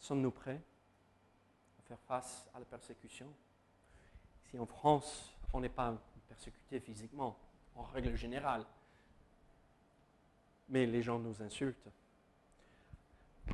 Sommes-nous 0.00 0.32
prêts 0.32 0.60
à 1.78 1.82
faire 1.82 2.00
face 2.00 2.48
à 2.54 2.58
la 2.58 2.64
persécution? 2.64 3.32
Si 4.50 4.58
en 4.58 4.66
France, 4.66 5.32
on 5.52 5.60
n'est 5.60 5.68
pas 5.68 5.96
persécuté 6.26 6.80
physiquement, 6.80 7.38
en 7.76 7.82
règle 7.82 8.16
générale, 8.16 8.64
mais 10.68 10.86
les 10.86 11.02
gens 11.02 11.18
nous 11.18 11.42
insultent. 11.42 11.88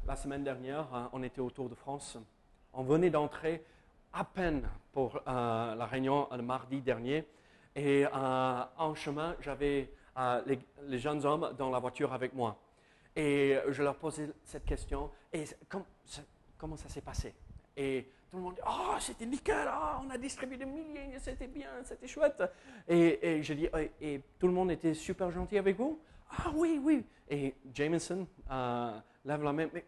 La 0.07 0.17
semaine 0.17 0.45
dernière, 0.45 0.93
hein, 0.95 1.09
on 1.13 1.23
était 1.23 1.41
autour 1.41 1.69
de 1.69 1.75
France. 1.75 2.19
On 2.73 2.83
venait 2.83 3.11
d'entrer 3.11 3.65
à 4.13 4.25
peine 4.25 4.69
pour 4.93 5.17
euh, 5.17 5.75
la 5.75 5.87
réunion 5.87 6.29
le 6.33 6.43
mardi 6.43 6.81
dernier. 6.81 7.27
Et 7.75 8.07
euh, 8.07 8.65
en 8.79 8.95
chemin, 8.95 9.37
j'avais 9.41 9.91
euh, 10.17 10.43
les, 10.87 10.99
jeunes 10.99 11.25
hommes 11.25 11.55
dans 11.59 11.71
la 11.71 11.79
voiture 11.79 12.13
avec 12.13 12.35
moi. 12.35 12.57
Et 13.15 13.57
je 13.69 13.83
leur 13.83 13.97
posais 13.97 14.31
cette 14.45 14.65
question. 14.65 15.11
Et 15.33 15.45
comment 16.59 16.77
ça 16.77 16.89
s'est 16.89 17.01
passé? 17.01 17.35
Tout 18.31 18.37
le 18.39 18.43
monde 18.43 18.55
dit, 18.55 18.61
oh, 18.67 18.95
c'était 18.99 19.27
nickel, 19.27 19.69
oh, 19.69 20.03
on 20.05 20.11
a 20.11 20.19
distribué 20.19 20.57
des 20.57 20.67
milliers, 20.67 21.19
c'était 21.19 21.47
bien, 21.47 21.69
c'était 21.85 22.09
chouette. 22.09 22.43
Et, 22.89 23.43
je 23.43 23.53
dis, 23.55 23.69
et, 24.01 24.21
tout 24.39 24.47
le 24.47 24.53
monde 24.53 24.71
était 24.71 24.95
super 24.95 25.31
gentil 25.31 25.59
avec 25.59 25.77
vous 25.77 26.01
Ah 26.31 26.51
oui, 26.55 26.81
oui. 26.83 27.05
Et 27.29 27.55
Jameson 27.73 28.27
euh, 28.51 28.99
lève 29.25 29.43
la 29.43 29.53
main, 29.53 29.69
mais 29.73 29.85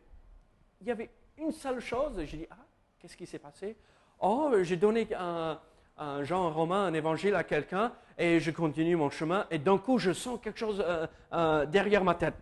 il 0.81 0.87
y 0.87 0.91
avait 0.91 1.11
une 1.37 1.53
seule 1.53 1.81
chose. 1.81 2.25
Je 2.25 2.37
dis, 2.37 2.47
ah, 2.51 2.57
qu'est-ce 2.99 3.17
qui 3.17 3.27
s'est 3.27 3.39
passé? 3.39 3.77
Oh, 4.21 4.53
j'ai 4.63 4.77
donné 4.77 5.09
un, 5.17 5.61
un 5.97 6.23
Jean 6.23 6.51
romain, 6.51 6.87
un 6.87 6.95
évangile 6.95 7.35
à 7.35 7.45
quelqu'un, 7.45 7.93
et 8.17 8.41
je 8.41 8.51
continue 8.51 8.97
mon 8.97 9.11
chemin, 9.11 9.47
et 9.51 9.59
d'un 9.59 9.79
coup, 9.79 9.99
je 9.99 10.13
sens 10.13 10.39
quelque 10.41 10.59
chose 10.59 10.83
euh, 10.87 11.07
euh, 11.33 11.67
derrière 11.67 12.05
ma 12.05 12.15
tête. 12.15 12.35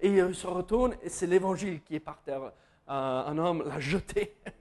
Et 0.00 0.08
il 0.08 0.34
se 0.34 0.46
retourne, 0.46 0.96
et 1.02 1.10
c'est 1.10 1.26
l'évangile 1.26 1.82
qui 1.82 1.96
est 1.96 2.00
par 2.00 2.22
terre. 2.22 2.52
Un 2.88 3.38
homme 3.38 3.62
l'a 3.68 3.78
jeté. 3.78 4.34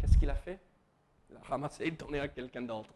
Qu'est-ce 0.00 0.16
qu'il 0.16 0.30
a 0.30 0.34
fait? 0.34 0.58
Il 1.28 1.36
a 1.36 1.40
ramassé 1.40 1.84
et 1.84 1.90
donné 1.90 2.20
à 2.20 2.28
quelqu'un 2.28 2.62
d'autre. 2.62 2.92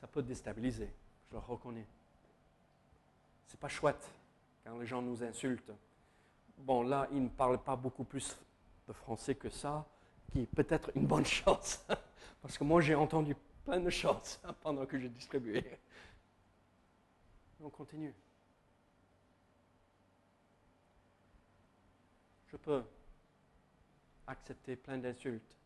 Ça 0.00 0.06
peut 0.06 0.22
déstabiliser, 0.22 0.92
je 1.28 1.34
le 1.34 1.38
reconnais. 1.40 1.86
C'est 3.46 3.58
pas 3.58 3.68
chouette 3.68 4.08
quand 4.64 4.78
les 4.78 4.86
gens 4.86 5.02
nous 5.02 5.22
insultent. 5.22 5.72
Bon, 6.58 6.82
là, 6.82 7.08
il 7.12 7.22
ne 7.22 7.28
parle 7.28 7.58
pas 7.62 7.76
beaucoup 7.76 8.04
plus 8.04 8.36
de 8.86 8.92
français 8.92 9.34
que 9.34 9.48
ça, 9.48 9.86
qui 10.30 10.42
est 10.42 10.46
peut-être 10.46 10.90
une 10.94 11.06
bonne 11.06 11.26
chose. 11.26 11.78
Parce 12.42 12.56
que 12.58 12.64
moi, 12.64 12.80
j'ai 12.80 12.94
entendu 12.94 13.34
plein 13.64 13.80
de 13.80 13.90
choses 13.90 14.40
pendant 14.62 14.86
que 14.86 14.98
je 14.98 15.08
distribuais. 15.08 15.80
On 17.60 17.70
continue. 17.70 18.14
Je 22.46 22.56
peux 22.56 22.82
accepter 24.28 24.76
plein 24.76 24.98
d'insultes 24.98 25.56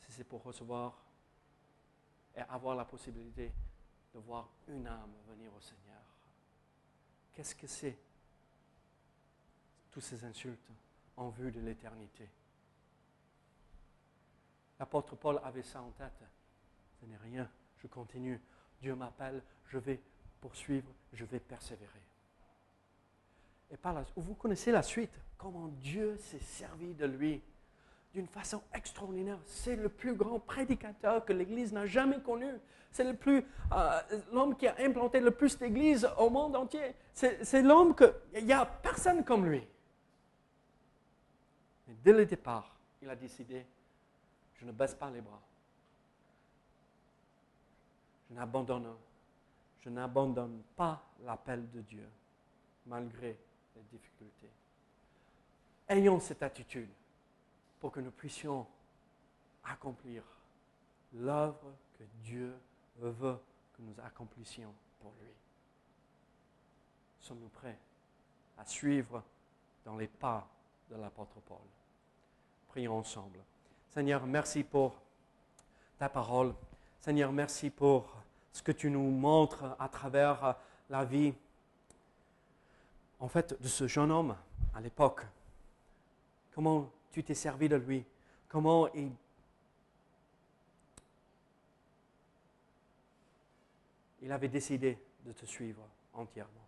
si 0.00 0.12
c'est 0.12 0.24
pour 0.24 0.42
recevoir 0.42 0.96
et 2.36 2.40
avoir 2.40 2.76
la 2.76 2.84
possibilité 2.84 3.52
de 4.14 4.18
voir 4.20 4.48
une 4.68 4.86
âme 4.86 5.12
venir 5.28 5.52
au 5.54 5.60
Seigneur. 5.60 6.02
Qu'est-ce 7.32 7.54
que 7.54 7.66
c'est 7.66 7.98
tous 9.90 10.00
ces 10.00 10.24
insultes 10.24 10.70
en 11.16 11.28
vue 11.28 11.50
de 11.50 11.60
l'éternité? 11.60 12.28
L'apôtre 14.78 15.16
Paul 15.16 15.40
avait 15.44 15.62
ça 15.62 15.82
en 15.82 15.90
tête. 15.90 16.24
Ce 17.00 17.06
n'est 17.06 17.16
rien, 17.16 17.48
je 17.78 17.86
continue. 17.86 18.40
Dieu 18.80 18.94
m'appelle, 18.94 19.42
je 19.66 19.78
vais 19.78 20.00
poursuivre, 20.40 20.92
je 21.12 21.24
vais 21.24 21.40
persévérer. 21.40 22.02
Et 23.70 23.76
par 23.76 23.94
là, 23.94 24.04
vous 24.16 24.34
connaissez 24.34 24.70
la 24.70 24.82
suite, 24.82 25.18
comment 25.38 25.68
Dieu 25.68 26.16
s'est 26.18 26.38
servi 26.38 26.94
de 26.94 27.06
lui 27.06 27.42
d'une 28.14 28.28
façon 28.28 28.62
extraordinaire. 28.72 29.38
C'est 29.44 29.74
le 29.74 29.88
plus 29.88 30.14
grand 30.14 30.38
prédicateur 30.38 31.24
que 31.24 31.32
l'Église 31.32 31.72
n'a 31.72 31.84
jamais 31.84 32.20
connu. 32.20 32.48
C'est 32.92 33.04
le 33.04 33.14
plus 33.14 33.44
euh, 33.72 34.00
l'homme 34.32 34.56
qui 34.56 34.68
a 34.68 34.76
implanté 34.78 35.18
le 35.18 35.32
plus 35.32 35.58
d'Églises 35.58 36.08
au 36.16 36.30
monde 36.30 36.54
entier. 36.54 36.94
C'est 37.12 37.62
l'homme 37.62 37.94
que 37.94 38.14
il 38.34 38.46
n'y 38.46 38.52
a 38.52 38.64
personne 38.64 39.24
comme 39.24 39.46
lui. 39.46 39.66
Mais 41.88 41.94
dès 42.04 42.12
le 42.12 42.24
départ, 42.24 42.74
il 43.02 43.10
a 43.10 43.16
décidé 43.16 43.66
je 44.54 44.64
ne 44.64 44.72
baisse 44.72 44.94
pas 44.94 45.10
les 45.10 45.20
bras. 45.20 45.42
Je 48.30 48.34
n'abandonne, 48.34 48.94
je 49.80 49.90
n'abandonne 49.90 50.62
pas 50.76 51.02
l'appel 51.24 51.68
de 51.70 51.80
Dieu 51.82 52.08
malgré 52.86 53.36
les 53.76 53.82
difficultés. 53.90 54.48
Ayons 55.88 56.20
cette 56.20 56.42
attitude 56.42 56.88
pour 57.84 57.92
que 57.92 58.00
nous 58.00 58.12
puissions 58.12 58.66
accomplir 59.62 60.22
l'œuvre 61.12 61.70
que 61.98 62.04
Dieu 62.22 62.56
veut 62.96 63.38
que 63.76 63.82
nous 63.82 63.92
accomplissions 64.02 64.72
pour 65.02 65.12
lui. 65.20 65.28
Sommes-nous 67.20 67.50
prêts 67.50 67.78
à 68.56 68.64
suivre 68.64 69.22
dans 69.84 69.98
les 69.98 70.06
pas 70.06 70.48
de 70.90 70.96
l'apôtre 70.96 71.38
Paul? 71.46 71.58
Prions 72.68 73.00
ensemble. 73.00 73.38
Seigneur, 73.90 74.24
merci 74.26 74.64
pour 74.64 74.94
ta 75.98 76.08
parole. 76.08 76.54
Seigneur, 77.02 77.32
merci 77.32 77.68
pour 77.68 78.16
ce 78.50 78.62
que 78.62 78.72
tu 78.72 78.90
nous 78.90 79.10
montres 79.10 79.76
à 79.78 79.90
travers 79.90 80.56
la 80.88 81.04
vie 81.04 81.34
en 83.20 83.28
fait, 83.28 83.60
de 83.60 83.68
ce 83.68 83.86
jeune 83.86 84.10
homme 84.10 84.34
à 84.72 84.80
l'époque. 84.80 85.26
Comment 86.54 86.90
tu 87.14 87.22
t'es 87.22 87.34
servi 87.34 87.68
de 87.68 87.76
lui. 87.76 88.04
Comment 88.48 88.88
il, 88.92 89.12
avait 94.32 94.48
décidé 94.48 94.98
de 95.24 95.30
te 95.30 95.46
suivre 95.46 95.86
entièrement, 96.12 96.66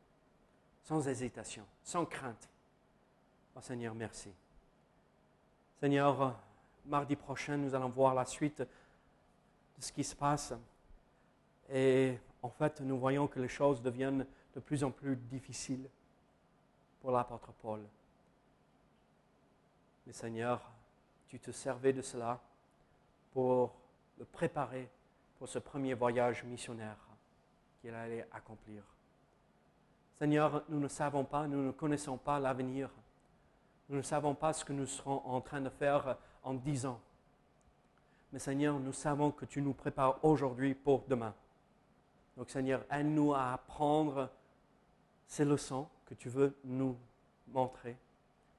sans 0.84 1.08
hésitation, 1.08 1.66
sans 1.82 2.06
crainte. 2.06 2.48
Oh 3.56 3.60
Seigneur, 3.60 3.92
merci. 3.92 4.30
Seigneur, 5.80 6.38
mardi 6.84 7.16
prochain, 7.16 7.56
nous 7.56 7.74
allons 7.74 7.88
voir 7.88 8.14
la 8.14 8.24
suite 8.24 8.60
de 8.60 8.68
ce 9.80 9.90
qui 9.90 10.04
se 10.04 10.14
passe. 10.14 10.54
Et 11.72 12.16
en 12.40 12.50
fait, 12.50 12.80
nous 12.82 13.00
voyons 13.00 13.26
que 13.26 13.40
les 13.40 13.48
choses 13.48 13.82
deviennent 13.82 14.24
de 14.54 14.60
plus 14.60 14.84
en 14.84 14.92
plus 14.92 15.16
difficiles 15.16 15.88
pour 17.00 17.10
l'apôtre 17.10 17.50
Paul. 17.60 17.80
Mais 20.06 20.12
Seigneur, 20.12 20.70
tu 21.28 21.38
te 21.38 21.50
servais 21.50 21.92
de 21.92 22.02
cela 22.02 22.40
pour 23.32 23.74
le 24.18 24.24
préparer 24.24 24.88
pour 25.38 25.48
ce 25.48 25.58
premier 25.58 25.94
voyage 25.94 26.44
missionnaire 26.44 26.96
qu'il 27.80 27.94
allait 27.94 28.26
accomplir. 28.32 28.82
Seigneur, 30.18 30.62
nous 30.68 30.80
ne 30.80 30.88
savons 30.88 31.24
pas, 31.24 31.46
nous 31.46 31.62
ne 31.62 31.70
connaissons 31.72 32.16
pas 32.16 32.38
l'avenir. 32.38 32.90
Nous 33.88 33.96
ne 33.96 34.02
savons 34.02 34.34
pas 34.34 34.52
ce 34.52 34.64
que 34.64 34.72
nous 34.72 34.86
serons 34.86 35.22
en 35.26 35.40
train 35.40 35.60
de 35.60 35.68
faire 35.68 36.16
en 36.42 36.54
dix 36.54 36.86
ans. 36.86 37.00
Mais 38.32 38.38
Seigneur, 38.38 38.78
nous 38.78 38.92
savons 38.92 39.30
que 39.30 39.44
tu 39.44 39.60
nous 39.60 39.74
prépares 39.74 40.24
aujourd'hui 40.24 40.74
pour 40.74 41.04
demain. 41.06 41.34
Donc 42.36 42.50
Seigneur, 42.50 42.84
aide-nous 42.90 43.34
à 43.34 43.52
apprendre 43.52 44.30
ces 45.26 45.44
leçons 45.44 45.86
que 46.06 46.14
tu 46.14 46.28
veux 46.28 46.56
nous 46.64 46.96
montrer, 47.48 47.96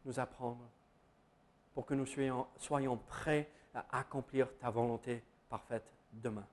nous 0.05 0.19
apprendre, 0.19 0.63
pour 1.77 1.85
que 1.85 1.93
nous 1.93 2.07
soyons, 2.07 2.97
prêts 3.07 3.47
à 3.75 3.99
accomplir 3.99 4.47
ta 4.57 4.71
volonté 4.71 5.23
parfaite 5.47 5.85
demain. 6.11 6.47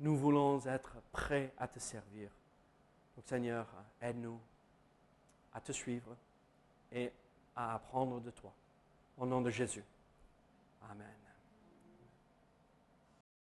Nous 0.00 0.16
voulons 0.16 0.58
être 0.66 0.96
prêts 1.12 1.54
à 1.56 1.68
te 1.68 1.78
servir. 1.78 2.28
Donc 3.14 3.24
Seigneur, 3.28 3.68
aide-nous 4.02 4.40
à 5.54 5.60
te 5.60 5.70
suivre 5.70 6.16
et 6.90 7.12
à 7.54 7.76
apprendre 7.76 8.20
de 8.20 8.32
toi. 8.32 8.52
Au 9.18 9.24
nom 9.24 9.40
de 9.40 9.50
Jésus. 9.50 9.84
Amen. 10.90 11.25